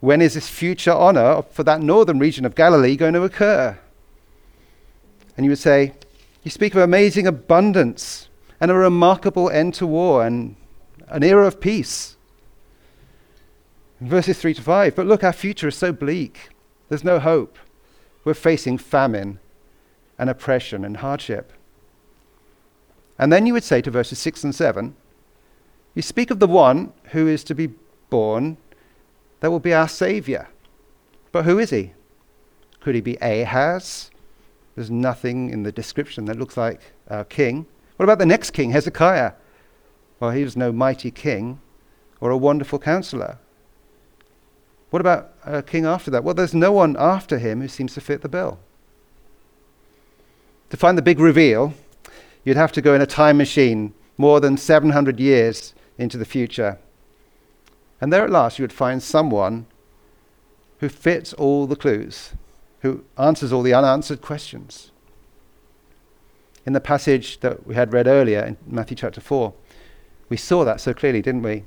When 0.00 0.22
is 0.22 0.34
this 0.34 0.48
future 0.48 0.92
honor 0.92 1.42
for 1.42 1.62
that 1.64 1.82
northern 1.82 2.18
region 2.18 2.44
of 2.44 2.54
Galilee 2.54 2.96
going 2.96 3.14
to 3.14 3.22
occur? 3.22 3.78
And 5.36 5.44
you 5.44 5.50
would 5.50 5.58
say, 5.58 5.94
You 6.42 6.50
speak 6.50 6.74
of 6.74 6.80
amazing 6.80 7.26
abundance 7.26 8.28
and 8.60 8.70
a 8.70 8.74
remarkable 8.74 9.50
end 9.50 9.74
to 9.74 9.86
war 9.86 10.26
and 10.26 10.56
an 11.08 11.22
era 11.22 11.46
of 11.46 11.60
peace 11.60 12.16
verses 14.00 14.38
3 14.40 14.54
to 14.54 14.62
5. 14.62 14.94
But 14.96 15.06
look, 15.06 15.22
our 15.22 15.32
future 15.32 15.68
is 15.68 15.76
so 15.76 15.92
bleak. 15.92 16.50
There's 16.88 17.04
no 17.04 17.18
hope. 17.18 17.58
We're 18.24 18.34
facing 18.34 18.78
famine 18.78 19.38
and 20.18 20.28
oppression 20.28 20.84
and 20.84 20.98
hardship. 20.98 21.52
And 23.18 23.32
then 23.32 23.46
you 23.46 23.52
would 23.52 23.64
say 23.64 23.82
to 23.82 23.90
verses 23.90 24.18
6 24.18 24.44
and 24.44 24.54
7, 24.54 24.96
you 25.94 26.02
speak 26.02 26.30
of 26.30 26.38
the 26.38 26.46
one 26.46 26.92
who 27.10 27.26
is 27.26 27.44
to 27.44 27.54
be 27.54 27.70
born 28.08 28.56
that 29.40 29.50
will 29.50 29.60
be 29.60 29.74
our 29.74 29.88
Savior. 29.88 30.48
But 31.32 31.44
who 31.44 31.58
is 31.58 31.70
he? 31.70 31.92
Could 32.80 32.94
he 32.94 33.00
be 33.00 33.16
Ahaz? 33.20 34.10
There's 34.74 34.90
nothing 34.90 35.50
in 35.50 35.62
the 35.62 35.72
description 35.72 36.24
that 36.26 36.38
looks 36.38 36.56
like 36.56 36.80
a 37.08 37.24
king. 37.24 37.66
What 37.96 38.04
about 38.04 38.18
the 38.18 38.26
next 38.26 38.52
king, 38.52 38.70
Hezekiah? 38.70 39.32
Well, 40.18 40.30
he 40.30 40.44
was 40.44 40.56
no 40.56 40.72
mighty 40.72 41.10
king 41.10 41.60
or 42.20 42.30
a 42.30 42.36
wonderful 42.36 42.78
counselor. 42.78 43.38
What 44.90 45.00
about 45.00 45.32
a 45.44 45.62
king 45.62 45.86
after 45.86 46.10
that? 46.10 46.24
Well, 46.24 46.34
there's 46.34 46.54
no 46.54 46.72
one 46.72 46.96
after 46.98 47.38
him 47.38 47.60
who 47.60 47.68
seems 47.68 47.94
to 47.94 48.00
fit 48.00 48.22
the 48.22 48.28
bill. 48.28 48.58
To 50.70 50.76
find 50.76 50.96
the 50.96 51.02
big 51.02 51.18
reveal, 51.18 51.74
you'd 52.44 52.56
have 52.56 52.72
to 52.72 52.82
go 52.82 52.94
in 52.94 53.00
a 53.00 53.06
time 53.06 53.36
machine 53.36 53.94
more 54.18 54.40
than 54.40 54.56
700 54.56 55.18
years 55.18 55.74
into 55.98 56.16
the 56.16 56.24
future. 56.24 56.78
And 58.00 58.12
there 58.12 58.24
at 58.24 58.30
last 58.30 58.58
you 58.58 58.62
would 58.62 58.72
find 58.72 59.02
someone 59.02 59.66
who 60.78 60.88
fits 60.88 61.32
all 61.34 61.66
the 61.66 61.76
clues, 61.76 62.32
who 62.80 63.04
answers 63.18 63.52
all 63.52 63.62
the 63.62 63.74
unanswered 63.74 64.22
questions. 64.22 64.90
In 66.64 66.72
the 66.72 66.80
passage 66.80 67.40
that 67.40 67.66
we 67.66 67.74
had 67.74 67.92
read 67.92 68.06
earlier 68.06 68.40
in 68.44 68.56
Matthew 68.66 68.96
chapter 68.96 69.20
4, 69.20 69.52
we 70.28 70.36
saw 70.36 70.64
that 70.64 70.80
so 70.80 70.94
clearly, 70.94 71.20
didn't 71.20 71.42
we? 71.42 71.64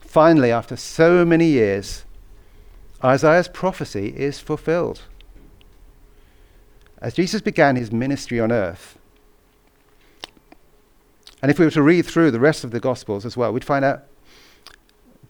Finally, 0.00 0.50
after 0.50 0.76
so 0.76 1.24
many 1.24 1.46
years, 1.46 2.04
Isaiah's 3.02 3.48
prophecy 3.48 4.08
is 4.16 4.38
fulfilled. 4.40 5.02
As 7.00 7.14
Jesus 7.14 7.40
began 7.40 7.76
his 7.76 7.90
ministry 7.90 8.38
on 8.38 8.52
earth, 8.52 8.98
and 11.40 11.50
if 11.50 11.58
we 11.58 11.64
were 11.64 11.70
to 11.72 11.82
read 11.82 12.06
through 12.06 12.30
the 12.30 12.38
rest 12.38 12.62
of 12.62 12.70
the 12.70 12.78
Gospels 12.78 13.26
as 13.26 13.36
well, 13.36 13.52
we'd 13.52 13.64
find 13.64 13.84
out 13.84 14.04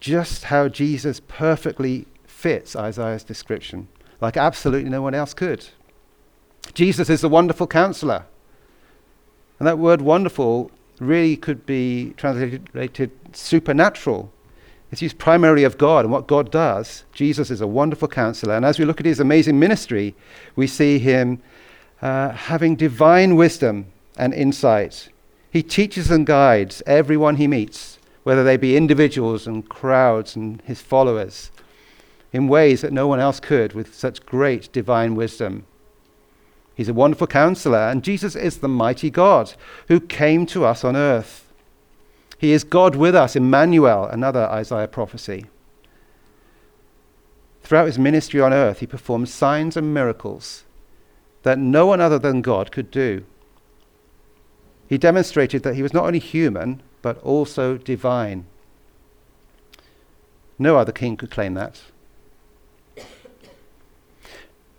just 0.03 0.45
how 0.45 0.67
Jesus 0.67 1.21
perfectly 1.27 2.05
fits 2.25 2.75
Isaiah's 2.75 3.23
description, 3.23 3.87
like 4.19 4.35
absolutely 4.35 4.89
no 4.89 5.01
one 5.01 5.15
else 5.15 5.33
could. 5.33 5.65
Jesus 6.73 7.09
is 7.09 7.21
the 7.21 7.29
wonderful 7.29 7.67
counselor. 7.67 8.25
And 9.59 9.67
that 9.67 9.79
word 9.79 10.01
wonderful 10.01 10.71
really 10.99 11.37
could 11.37 11.65
be 11.65 12.13
translated 12.17 13.11
supernatural 13.33 14.31
it's 14.93 15.01
used 15.01 15.17
primarily 15.17 15.63
of 15.63 15.79
God 15.79 16.05
and 16.05 16.11
what 16.11 16.27
God 16.27 16.51
does. 16.51 17.03
Jesus 17.13 17.49
is 17.49 17.61
a 17.61 17.65
wonderful 17.65 18.07
counselor. 18.07 18.55
And 18.55 18.63
as 18.63 18.77
we 18.77 18.85
look 18.85 18.99
at 18.99 19.07
his 19.07 19.19
amazing 19.19 19.57
ministry, 19.57 20.13
we 20.55 20.67
see 20.67 20.99
him 20.99 21.41
uh, 21.99 22.29
having 22.29 22.75
divine 22.75 23.35
wisdom 23.35 23.87
and 24.19 24.35
insight. 24.35 25.09
He 25.49 25.63
teaches 25.63 26.11
and 26.11 26.27
guides 26.27 26.83
everyone 26.85 27.37
he 27.37 27.47
meets, 27.47 27.97
whether 28.23 28.43
they 28.43 28.57
be 28.57 28.77
individuals 28.77 29.45
and 29.45 29.67
crowds 29.69 30.35
and 30.35 30.61
his 30.61 30.81
followers, 30.81 31.51
in 32.31 32.47
ways 32.47 32.81
that 32.81 32.93
no 32.93 33.07
one 33.07 33.19
else 33.19 33.39
could 33.39 33.73
with 33.73 33.93
such 33.93 34.25
great 34.25 34.71
divine 34.71 35.15
wisdom. 35.15 35.65
He's 36.75 36.89
a 36.89 36.93
wonderful 36.93 37.27
counselor, 37.27 37.89
and 37.89 38.03
Jesus 38.03 38.35
is 38.35 38.57
the 38.57 38.67
mighty 38.67 39.09
God 39.11 39.53
who 39.87 39.99
came 39.99 40.45
to 40.47 40.65
us 40.65 40.83
on 40.83 40.95
earth. 40.95 41.51
He 42.39 42.51
is 42.51 42.63
God 42.63 42.95
with 42.95 43.15
us, 43.15 43.35
Emmanuel, 43.35 44.05
another 44.05 44.45
Isaiah 44.47 44.87
prophecy. 44.87 45.45
Throughout 47.61 47.85
his 47.85 47.99
ministry 47.99 48.41
on 48.41 48.51
earth, 48.51 48.79
he 48.79 48.87
performed 48.87 49.29
signs 49.29 49.77
and 49.77 49.93
miracles 49.93 50.63
that 51.43 51.59
no 51.59 51.85
one 51.85 52.01
other 52.01 52.19
than 52.19 52.41
God 52.41 52.71
could 52.71 52.89
do. 52.89 53.23
He 54.87 54.97
demonstrated 54.97 55.63
that 55.63 55.75
he 55.75 55.83
was 55.83 55.93
not 55.93 56.05
only 56.05 56.19
human, 56.19 56.81
but 57.03 57.21
also 57.21 57.77
divine. 57.77 58.45
No 60.57 60.77
other 60.77 60.91
king 60.91 61.15
could 61.17 61.29
claim 61.29 61.53
that. 61.53 61.81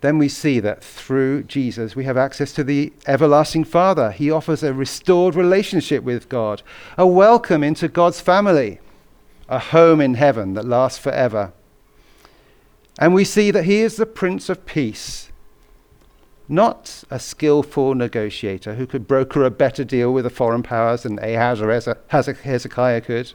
Then 0.01 0.17
we 0.17 0.27
see 0.27 0.59
that 0.59 0.83
through 0.83 1.43
Jesus 1.43 1.95
we 1.95 2.03
have 2.03 2.17
access 2.17 2.51
to 2.53 2.63
the 2.63 2.91
everlasting 3.07 3.63
Father. 3.63 4.11
He 4.11 4.29
offers 4.29 4.61
a 4.61 4.73
restored 4.73 5.35
relationship 5.35 6.03
with 6.03 6.27
God, 6.27 6.61
a 6.97 7.07
welcome 7.07 7.63
into 7.63 7.87
God's 7.87 8.19
family, 8.19 8.79
a 9.47 9.59
home 9.59 10.01
in 10.01 10.15
heaven 10.15 10.53
that 10.55 10.65
lasts 10.65 10.99
forever. 10.99 11.53
And 12.99 13.13
we 13.13 13.23
see 13.23 13.51
that 13.51 13.65
he 13.65 13.79
is 13.79 13.95
the 13.95 14.05
Prince 14.05 14.49
of 14.49 14.65
Peace, 14.65 15.31
not 16.47 17.03
a 17.09 17.19
skillful 17.19 17.95
negotiator 17.95 18.75
who 18.75 18.85
could 18.85 19.07
broker 19.07 19.43
a 19.43 19.51
better 19.51 19.83
deal 19.83 20.13
with 20.13 20.23
the 20.23 20.29
foreign 20.29 20.63
powers 20.63 21.03
than 21.03 21.19
Ahaz 21.19 21.61
or 21.61 21.71
Hezekiah 22.09 23.01
could, 23.01 23.33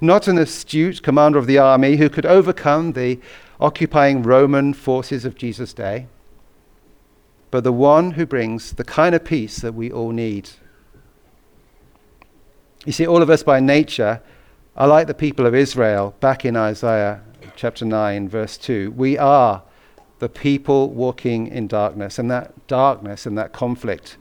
not 0.00 0.28
an 0.28 0.38
astute 0.38 1.02
commander 1.02 1.38
of 1.38 1.46
the 1.46 1.58
army 1.58 1.96
who 1.96 2.08
could 2.08 2.26
overcome 2.26 2.92
the 2.92 3.18
occupying 3.60 4.22
Roman 4.22 4.74
forces 4.74 5.24
of 5.24 5.36
Jesus' 5.36 5.72
day, 5.72 6.06
but 7.50 7.64
the 7.64 7.72
one 7.72 8.12
who 8.12 8.26
brings 8.26 8.72
the 8.72 8.84
kind 8.84 9.14
of 9.14 9.24
peace 9.24 9.58
that 9.58 9.74
we 9.74 9.90
all 9.90 10.10
need. 10.10 10.50
You 12.84 12.92
see, 12.92 13.06
all 13.06 13.22
of 13.22 13.30
us 13.30 13.42
by 13.42 13.60
nature 13.60 14.20
are 14.76 14.88
like 14.88 15.06
the 15.06 15.14
people 15.14 15.46
of 15.46 15.54
Israel 15.54 16.14
back 16.20 16.44
in 16.44 16.56
Isaiah 16.56 17.22
chapter 17.56 17.84
9, 17.84 18.28
verse 18.28 18.58
2. 18.58 18.90
We 18.90 19.16
are 19.16 19.62
the 20.24 20.28
people 20.30 20.88
walking 20.88 21.48
in 21.48 21.66
darkness, 21.66 22.18
and 22.18 22.30
that 22.30 22.66
darkness 22.66 23.26
and 23.26 23.36
that 23.36 23.52
conflict 23.52 24.16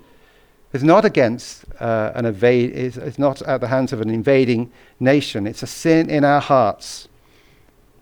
is 0.74 0.84
not 0.84 1.06
against 1.06 1.64
uh, 1.80 2.12
an 2.14 2.26
invade, 2.26 2.72
is, 2.72 2.98
is 2.98 3.18
not 3.18 3.42
at 3.44 3.62
the 3.62 3.70
hands 3.70 3.94
of 3.94 4.02
an 4.02 4.10
invading 4.10 4.70
nation. 5.00 5.48
It's 5.48 5.64
a 5.64 5.68
sin 5.68 6.10
in 6.10 6.26
our 6.26 6.42
hearts. 6.42 7.08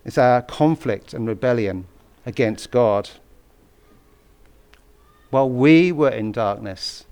It's 0.04 0.18
our 0.18 0.42
conflict 0.42 1.14
and 1.14 1.28
rebellion 1.28 1.86
against 2.26 2.72
God. 2.72 3.08
While 5.30 5.50
we 5.50 5.92
were 5.92 6.10
in 6.10 6.32
darkness, 6.32 7.04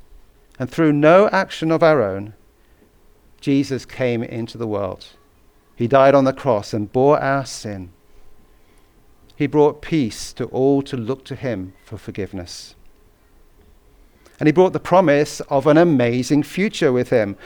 and 0.58 0.68
through 0.68 0.92
no 0.92 1.28
action 1.28 1.70
of 1.70 1.84
our 1.84 2.02
own, 2.02 2.34
Jesus 3.40 3.84
came 3.84 4.24
into 4.24 4.58
the 4.58 4.66
world. 4.66 5.06
He 5.76 5.86
died 5.86 6.16
on 6.16 6.24
the 6.24 6.32
cross 6.32 6.74
and 6.74 6.90
bore 6.90 7.20
our 7.20 7.46
sin. 7.46 7.92
He 9.40 9.46
brought 9.46 9.80
peace 9.80 10.34
to 10.34 10.44
all 10.48 10.82
to 10.82 10.98
look 10.98 11.24
to 11.24 11.34
him 11.34 11.72
for 11.82 11.96
forgiveness. 11.96 12.74
And 14.38 14.46
he 14.46 14.52
brought 14.52 14.74
the 14.74 14.78
promise 14.78 15.40
of 15.48 15.66
an 15.66 15.78
amazing 15.78 16.42
future 16.42 16.92
with 16.92 17.08
him, 17.08 17.38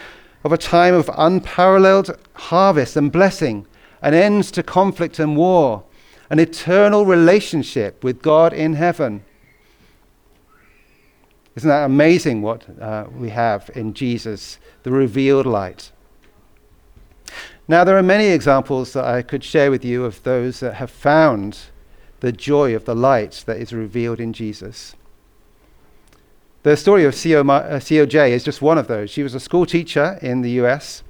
of 0.43 0.53
a 0.53 0.59
time 0.59 0.93
of 0.93 1.09
unparalleled 1.17 2.19
harvest 2.33 2.97
and 2.97 3.13
blessing 3.13 3.69
an 4.03 4.13
end 4.13 4.43
to 4.55 4.63
conflict 4.65 5.21
and 5.21 5.37
war, 5.37 5.85
an 6.31 6.41
eternal 6.41 7.07
relationship 7.07 8.03
with 8.03 8.23
God 8.23 8.53
in 8.53 8.75
heaven. 8.75 9.25
Isn't 11.55 11.69
that 11.71 11.85
amazing 11.85 12.43
what 12.43 12.67
uh, 12.81 13.05
we 13.17 13.31
have 13.31 13.71
in 13.77 13.95
Jesus, 13.95 14.59
the 14.83 14.91
revealed 14.91 15.47
light? 15.47 15.93
Now, 17.69 17.85
there 17.85 17.97
are 17.97 18.03
many 18.03 18.31
examples 18.31 18.95
that 18.95 19.05
I 19.05 19.23
could 19.23 19.45
share 19.45 19.71
with 19.71 19.85
you 19.85 20.05
of 20.05 20.25
those 20.25 20.59
that 20.59 20.75
have 20.75 20.91
found 20.91 21.67
the 22.21 22.33
joy 22.33 22.75
of 22.75 22.85
the 22.85 22.95
light 22.95 23.43
that 23.47 23.59
is 23.59 23.73
revealed 23.73 24.21
in 24.21 24.33
Jesus. 24.33 24.95
The 26.63 26.77
story 26.77 27.05
of 27.05 27.15
COJ 27.15 28.15
uh, 28.15 28.25
is 28.25 28.43
just 28.45 28.63
one 28.63 28.79
of 28.79 28.87
those. 28.87 29.11
She 29.11 29.23
was 29.23 29.35
a 29.35 29.41
school 29.41 29.67
teacher 29.67 30.19
in 30.23 30.41
the 30.41 30.53
US. 30.63 31.03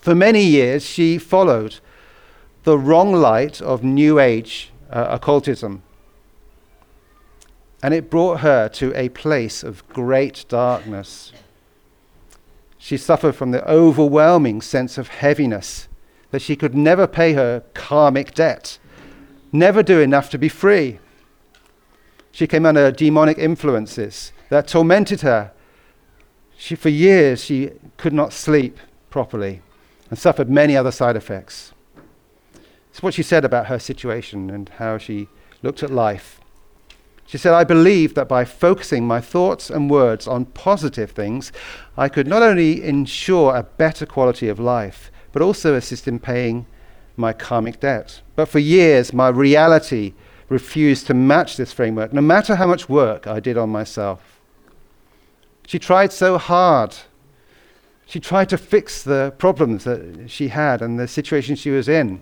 For 0.00 0.14
many 0.14 0.42
years, 0.42 0.82
she 0.84 1.18
followed 1.18 1.80
the 2.64 2.78
wrong 2.78 3.12
light 3.12 3.60
of 3.60 3.84
New 3.84 4.18
Age 4.18 4.70
uh, 4.90 5.06
occultism. 5.10 5.82
And 7.82 7.92
it 7.92 8.08
brought 8.08 8.40
her 8.40 8.68
to 8.70 8.94
a 8.94 9.08
place 9.10 9.62
of 9.62 9.86
great 9.88 10.46
darkness. 10.48 11.32
She 12.78 12.96
suffered 12.96 13.34
from 13.34 13.50
the 13.50 13.68
overwhelming 13.68 14.62
sense 14.62 14.98
of 14.98 15.08
heaviness 15.08 15.88
that 16.30 16.42
she 16.42 16.56
could 16.56 16.74
never 16.74 17.06
pay 17.06 17.34
her 17.34 17.62
karmic 17.74 18.34
debt, 18.34 18.78
never 19.52 19.82
do 19.82 20.00
enough 20.00 20.30
to 20.30 20.38
be 20.38 20.48
free. 20.48 20.98
She 22.32 22.46
came 22.46 22.64
under 22.64 22.90
demonic 22.90 23.38
influences 23.38 24.32
that 24.48 24.66
tormented 24.66 25.20
her. 25.20 25.52
She, 26.56 26.74
for 26.74 26.88
years, 26.88 27.44
she 27.44 27.72
could 27.98 28.12
not 28.12 28.32
sleep 28.32 28.78
properly 29.10 29.60
and 30.08 30.18
suffered 30.18 30.48
many 30.48 30.76
other 30.76 30.90
side 30.90 31.16
effects. 31.16 31.72
It's 32.90 33.02
what 33.02 33.14
she 33.14 33.22
said 33.22 33.44
about 33.44 33.66
her 33.66 33.78
situation 33.78 34.50
and 34.50 34.68
how 34.68 34.98
she 34.98 35.28
looked 35.62 35.82
at 35.82 35.90
life. 35.90 36.40
She 37.26 37.38
said, 37.38 37.54
I 37.54 37.64
believed 37.64 38.14
that 38.16 38.28
by 38.28 38.44
focusing 38.44 39.06
my 39.06 39.20
thoughts 39.20 39.70
and 39.70 39.88
words 39.88 40.28
on 40.28 40.44
positive 40.46 41.12
things, 41.12 41.50
I 41.96 42.08
could 42.10 42.26
not 42.26 42.42
only 42.42 42.82
ensure 42.82 43.56
a 43.56 43.62
better 43.62 44.04
quality 44.04 44.48
of 44.48 44.60
life, 44.60 45.10
but 45.32 45.40
also 45.40 45.74
assist 45.74 46.06
in 46.06 46.18
paying 46.18 46.66
my 47.16 47.32
karmic 47.32 47.80
debt. 47.80 48.20
But 48.36 48.48
for 48.48 48.58
years, 48.58 49.12
my 49.12 49.28
reality 49.28 50.14
refused 50.48 51.06
to 51.06 51.14
match 51.14 51.56
this 51.56 51.72
framework, 51.72 52.12
no 52.12 52.20
matter 52.20 52.56
how 52.56 52.66
much 52.66 52.88
work 52.88 53.26
I 53.26 53.40
did 53.40 53.56
on 53.56 53.70
myself. 53.70 54.40
She 55.66 55.78
tried 55.78 56.12
so 56.12 56.38
hard. 56.38 56.96
She 58.06 58.20
tried 58.20 58.48
to 58.50 58.58
fix 58.58 59.02
the 59.02 59.32
problems 59.38 59.84
that 59.84 60.28
she 60.28 60.48
had 60.48 60.82
and 60.82 60.98
the 60.98 61.08
situation 61.08 61.56
she 61.56 61.70
was 61.70 61.88
in 61.88 62.20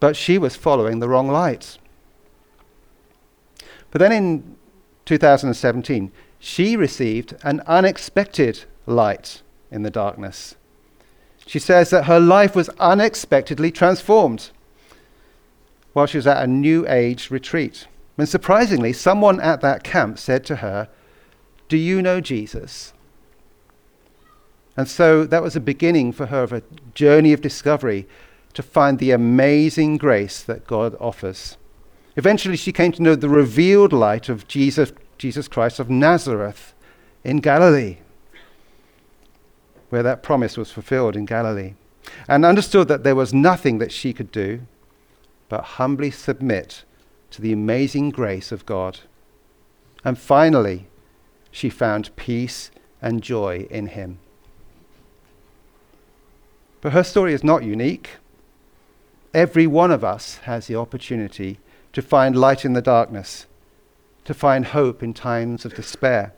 but 0.00 0.16
she 0.16 0.38
was 0.38 0.56
following 0.56 0.98
the 0.98 1.08
wrong 1.08 1.28
light. 1.28 1.78
But 3.90 4.00
then 4.00 4.12
in 4.12 4.56
2017, 5.04 6.12
she 6.38 6.76
received 6.76 7.34
an 7.42 7.62
unexpected 7.66 8.64
light 8.86 9.42
in 9.70 9.82
the 9.82 9.90
darkness. 9.90 10.56
She 11.46 11.60
says 11.60 11.90
that 11.90 12.04
her 12.04 12.20
life 12.20 12.56
was 12.56 12.68
unexpectedly 12.80 13.70
transformed 13.70 14.50
while 15.92 16.06
she 16.06 16.18
was 16.18 16.26
at 16.26 16.42
a 16.42 16.46
New 16.46 16.86
Age 16.88 17.30
retreat. 17.30 17.86
And 18.18 18.28
surprisingly, 18.28 18.92
someone 18.92 19.40
at 19.40 19.60
that 19.60 19.84
camp 19.84 20.18
said 20.18 20.44
to 20.46 20.56
her, 20.56 20.88
Do 21.68 21.76
you 21.76 22.02
know 22.02 22.20
Jesus? 22.20 22.92
And 24.76 24.88
so 24.88 25.24
that 25.24 25.42
was 25.42 25.56
a 25.56 25.60
beginning 25.60 26.12
for 26.12 26.26
her 26.26 26.42
of 26.42 26.52
a 26.52 26.62
journey 26.94 27.32
of 27.32 27.40
discovery 27.40 28.06
to 28.52 28.62
find 28.62 28.98
the 28.98 29.12
amazing 29.12 29.96
grace 29.96 30.42
that 30.42 30.66
God 30.66 30.96
offers. 31.00 31.56
Eventually, 32.16 32.56
she 32.56 32.72
came 32.72 32.92
to 32.92 33.02
know 33.02 33.14
the 33.14 33.28
revealed 33.28 33.92
light 33.92 34.28
of 34.28 34.48
Jesus, 34.48 34.92
Jesus 35.18 35.48
Christ 35.48 35.78
of 35.78 35.90
Nazareth 35.90 36.74
in 37.22 37.38
Galilee, 37.38 37.98
where 39.88 40.02
that 40.02 40.22
promise 40.22 40.56
was 40.56 40.70
fulfilled 40.70 41.16
in 41.16 41.24
Galilee, 41.24 41.74
and 42.28 42.44
understood 42.44 42.88
that 42.88 43.02
there 43.04 43.14
was 43.14 43.34
nothing 43.34 43.78
that 43.78 43.92
she 43.92 44.12
could 44.12 44.32
do 44.32 44.60
but 45.48 45.62
humbly 45.62 46.10
submit 46.10 46.84
to 47.30 47.42
the 47.42 47.52
amazing 47.52 48.10
grace 48.10 48.52
of 48.52 48.66
God. 48.66 49.00
And 50.04 50.18
finally, 50.18 50.88
she 51.50 51.70
found 51.70 52.14
peace 52.16 52.70
and 53.00 53.22
joy 53.22 53.66
in 53.70 53.88
Him. 53.88 54.18
But 56.80 56.92
her 56.92 57.04
story 57.04 57.32
is 57.32 57.44
not 57.44 57.64
unique. 57.64 58.10
Every 59.34 59.66
one 59.66 59.90
of 59.90 60.04
us 60.04 60.36
has 60.44 60.66
the 60.66 60.76
opportunity 60.76 61.58
to 61.92 62.02
find 62.02 62.36
light 62.36 62.64
in 62.64 62.74
the 62.74 62.82
darkness, 62.82 63.46
to 64.24 64.34
find 64.34 64.66
hope 64.66 65.02
in 65.02 65.14
times 65.14 65.64
of 65.64 65.74
despair, 65.74 66.32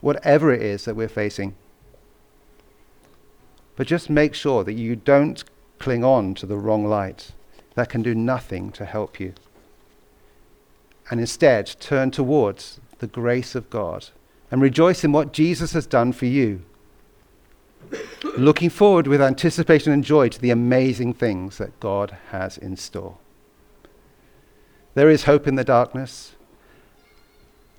whatever 0.00 0.52
it 0.52 0.62
is 0.62 0.84
that 0.84 0.96
we're 0.96 1.08
facing. 1.08 1.54
But 3.82 3.88
just 3.88 4.08
make 4.08 4.32
sure 4.32 4.62
that 4.62 4.74
you 4.74 4.94
don't 4.94 5.42
cling 5.80 6.04
on 6.04 6.36
to 6.36 6.46
the 6.46 6.56
wrong 6.56 6.86
light. 6.86 7.32
That 7.74 7.88
can 7.88 8.00
do 8.00 8.14
nothing 8.14 8.70
to 8.74 8.84
help 8.84 9.18
you. 9.18 9.34
And 11.10 11.18
instead, 11.18 11.66
turn 11.80 12.12
towards 12.12 12.78
the 13.00 13.08
grace 13.08 13.56
of 13.56 13.70
God 13.70 14.10
and 14.52 14.62
rejoice 14.62 15.02
in 15.02 15.10
what 15.10 15.32
Jesus 15.32 15.72
has 15.72 15.84
done 15.84 16.12
for 16.12 16.26
you 16.26 16.62
looking 18.36 18.70
forward 18.70 19.08
with 19.08 19.20
anticipation 19.20 19.92
and 19.92 20.04
joy 20.04 20.28
to 20.28 20.40
the 20.40 20.50
amazing 20.50 21.14
things 21.14 21.58
that 21.58 21.80
God 21.80 22.16
has 22.30 22.56
in 22.56 22.76
store. 22.76 23.16
There 24.94 25.10
is 25.10 25.24
hope 25.24 25.48
in 25.48 25.56
the 25.56 25.64
darkness. 25.64 26.36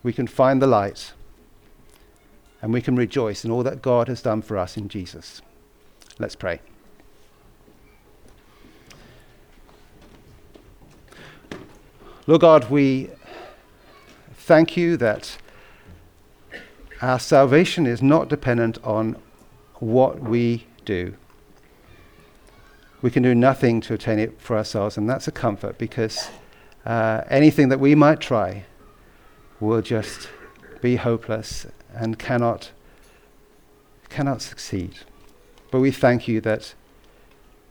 We 0.03 0.11
can 0.11 0.27
find 0.27 0.61
the 0.61 0.67
light. 0.67 1.13
And 2.61 2.73
we 2.73 2.81
can 2.81 2.97
rejoice 2.97 3.45
in 3.45 3.51
all 3.51 3.63
that 3.63 3.81
God 3.81 4.09
has 4.09 4.21
done 4.21 4.41
for 4.41 4.57
us 4.57 4.75
in 4.75 4.89
Jesus. 4.89 5.41
Let's 6.19 6.35
pray. 6.35 6.59
Lord 12.27 12.41
God, 12.41 12.69
we 12.69 13.09
thank 14.33 14.77
you 14.77 14.95
that 14.97 15.37
our 17.01 17.19
salvation 17.19 17.85
is 17.85 18.01
not 18.01 18.29
dependent 18.29 18.77
on 18.83 19.17
what 19.79 20.21
we 20.21 20.67
do. 20.85 21.15
We 23.01 23.11
can 23.11 23.23
do 23.23 23.35
nothing 23.35 23.81
to 23.81 23.95
attain 23.95 24.19
it 24.19 24.39
for 24.39 24.55
ourselves, 24.55 24.95
and 24.95 25.09
that's 25.09 25.27
a 25.27 25.31
comfort 25.31 25.77
because 25.77 26.29
uh, 26.85 27.23
anything 27.29 27.67
that 27.69 27.79
we 27.79 27.95
might 27.95 28.21
try 28.21 28.65
will 29.59 29.81
just 29.81 30.29
be 30.81 30.95
hopeless 30.95 31.65
and 31.93 32.17
cannot, 32.17 32.71
cannot 34.09 34.41
succeed. 34.41 34.99
But 35.73 35.79
we 35.79 35.89
thank 35.89 36.27
you 36.27 36.39
that 36.41 36.75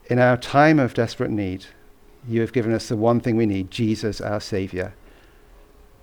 in 0.07 0.19
our 0.19 0.37
time 0.37 0.81
of 0.81 0.93
desperate 0.93 1.31
need, 1.31 1.67
you 2.27 2.41
have 2.41 2.53
given 2.53 2.73
us 2.73 2.89
the 2.89 2.97
one 2.97 3.21
thing 3.21 3.37
we 3.37 3.47
need 3.47 3.71
Jesus, 3.71 4.21
our 4.21 4.41
Savior, 4.41 4.95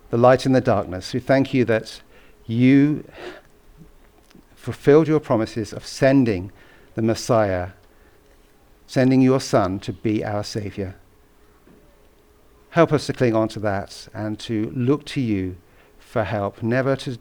the 0.08 0.16
light 0.16 0.46
in 0.46 0.52
the 0.52 0.62
darkness. 0.62 1.12
We 1.12 1.20
thank 1.20 1.52
you 1.52 1.66
that 1.66 2.00
you 2.46 3.04
fulfilled 4.54 5.08
your 5.08 5.20
promises 5.20 5.74
of 5.74 5.84
sending 5.84 6.52
the 6.94 7.02
Messiah, 7.02 7.72
sending 8.86 9.20
your 9.20 9.38
Son 9.38 9.78
to 9.80 9.92
be 9.92 10.24
our 10.24 10.42
Savior. 10.42 10.94
Help 12.70 12.94
us 12.94 13.08
to 13.08 13.12
cling 13.12 13.36
on 13.36 13.48
to 13.48 13.60
that 13.60 14.08
and 14.14 14.38
to 14.38 14.72
look 14.74 15.04
to 15.04 15.20
you 15.20 15.58
for 15.98 16.24
help, 16.24 16.62
never 16.62 16.96
to, 16.96 17.18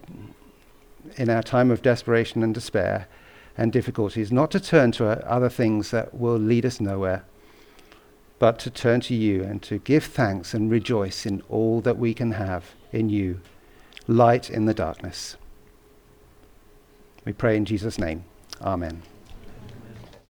in 1.18 1.30
our 1.30 1.44
time 1.44 1.70
of 1.70 1.82
desperation 1.82 2.44
and 2.44 2.54
despair 2.54 3.10
and 3.60 3.74
difficulties, 3.74 4.32
not 4.32 4.50
to 4.52 4.60
turn 4.60 4.90
to 4.90 5.06
other 5.30 5.50
things 5.50 5.92
that 5.92 6.14
will 6.14 6.38
lead 6.38 6.66
us 6.66 6.80
nowhere, 6.80 7.26
but 8.40 8.58
to 8.58 8.70
turn 8.70 9.02
to 9.02 9.14
you 9.14 9.44
and 9.44 9.62
to 9.62 9.80
give 9.80 10.06
thanks 10.06 10.54
and 10.54 10.72
rejoice 10.72 11.26
in 11.26 11.44
all 11.50 11.82
that 11.82 11.98
we 11.98 12.14
can 12.14 12.32
have 12.32 12.72
in 12.94 13.10
you, 13.10 13.42
light 14.08 14.50
in 14.50 14.64
the 14.64 14.74
darkness. 14.74 15.36
We 17.26 17.34
pray 17.34 17.58
in 17.58 17.66
Jesus' 17.66 18.00
name. 18.00 18.24
Amen. 18.62 19.02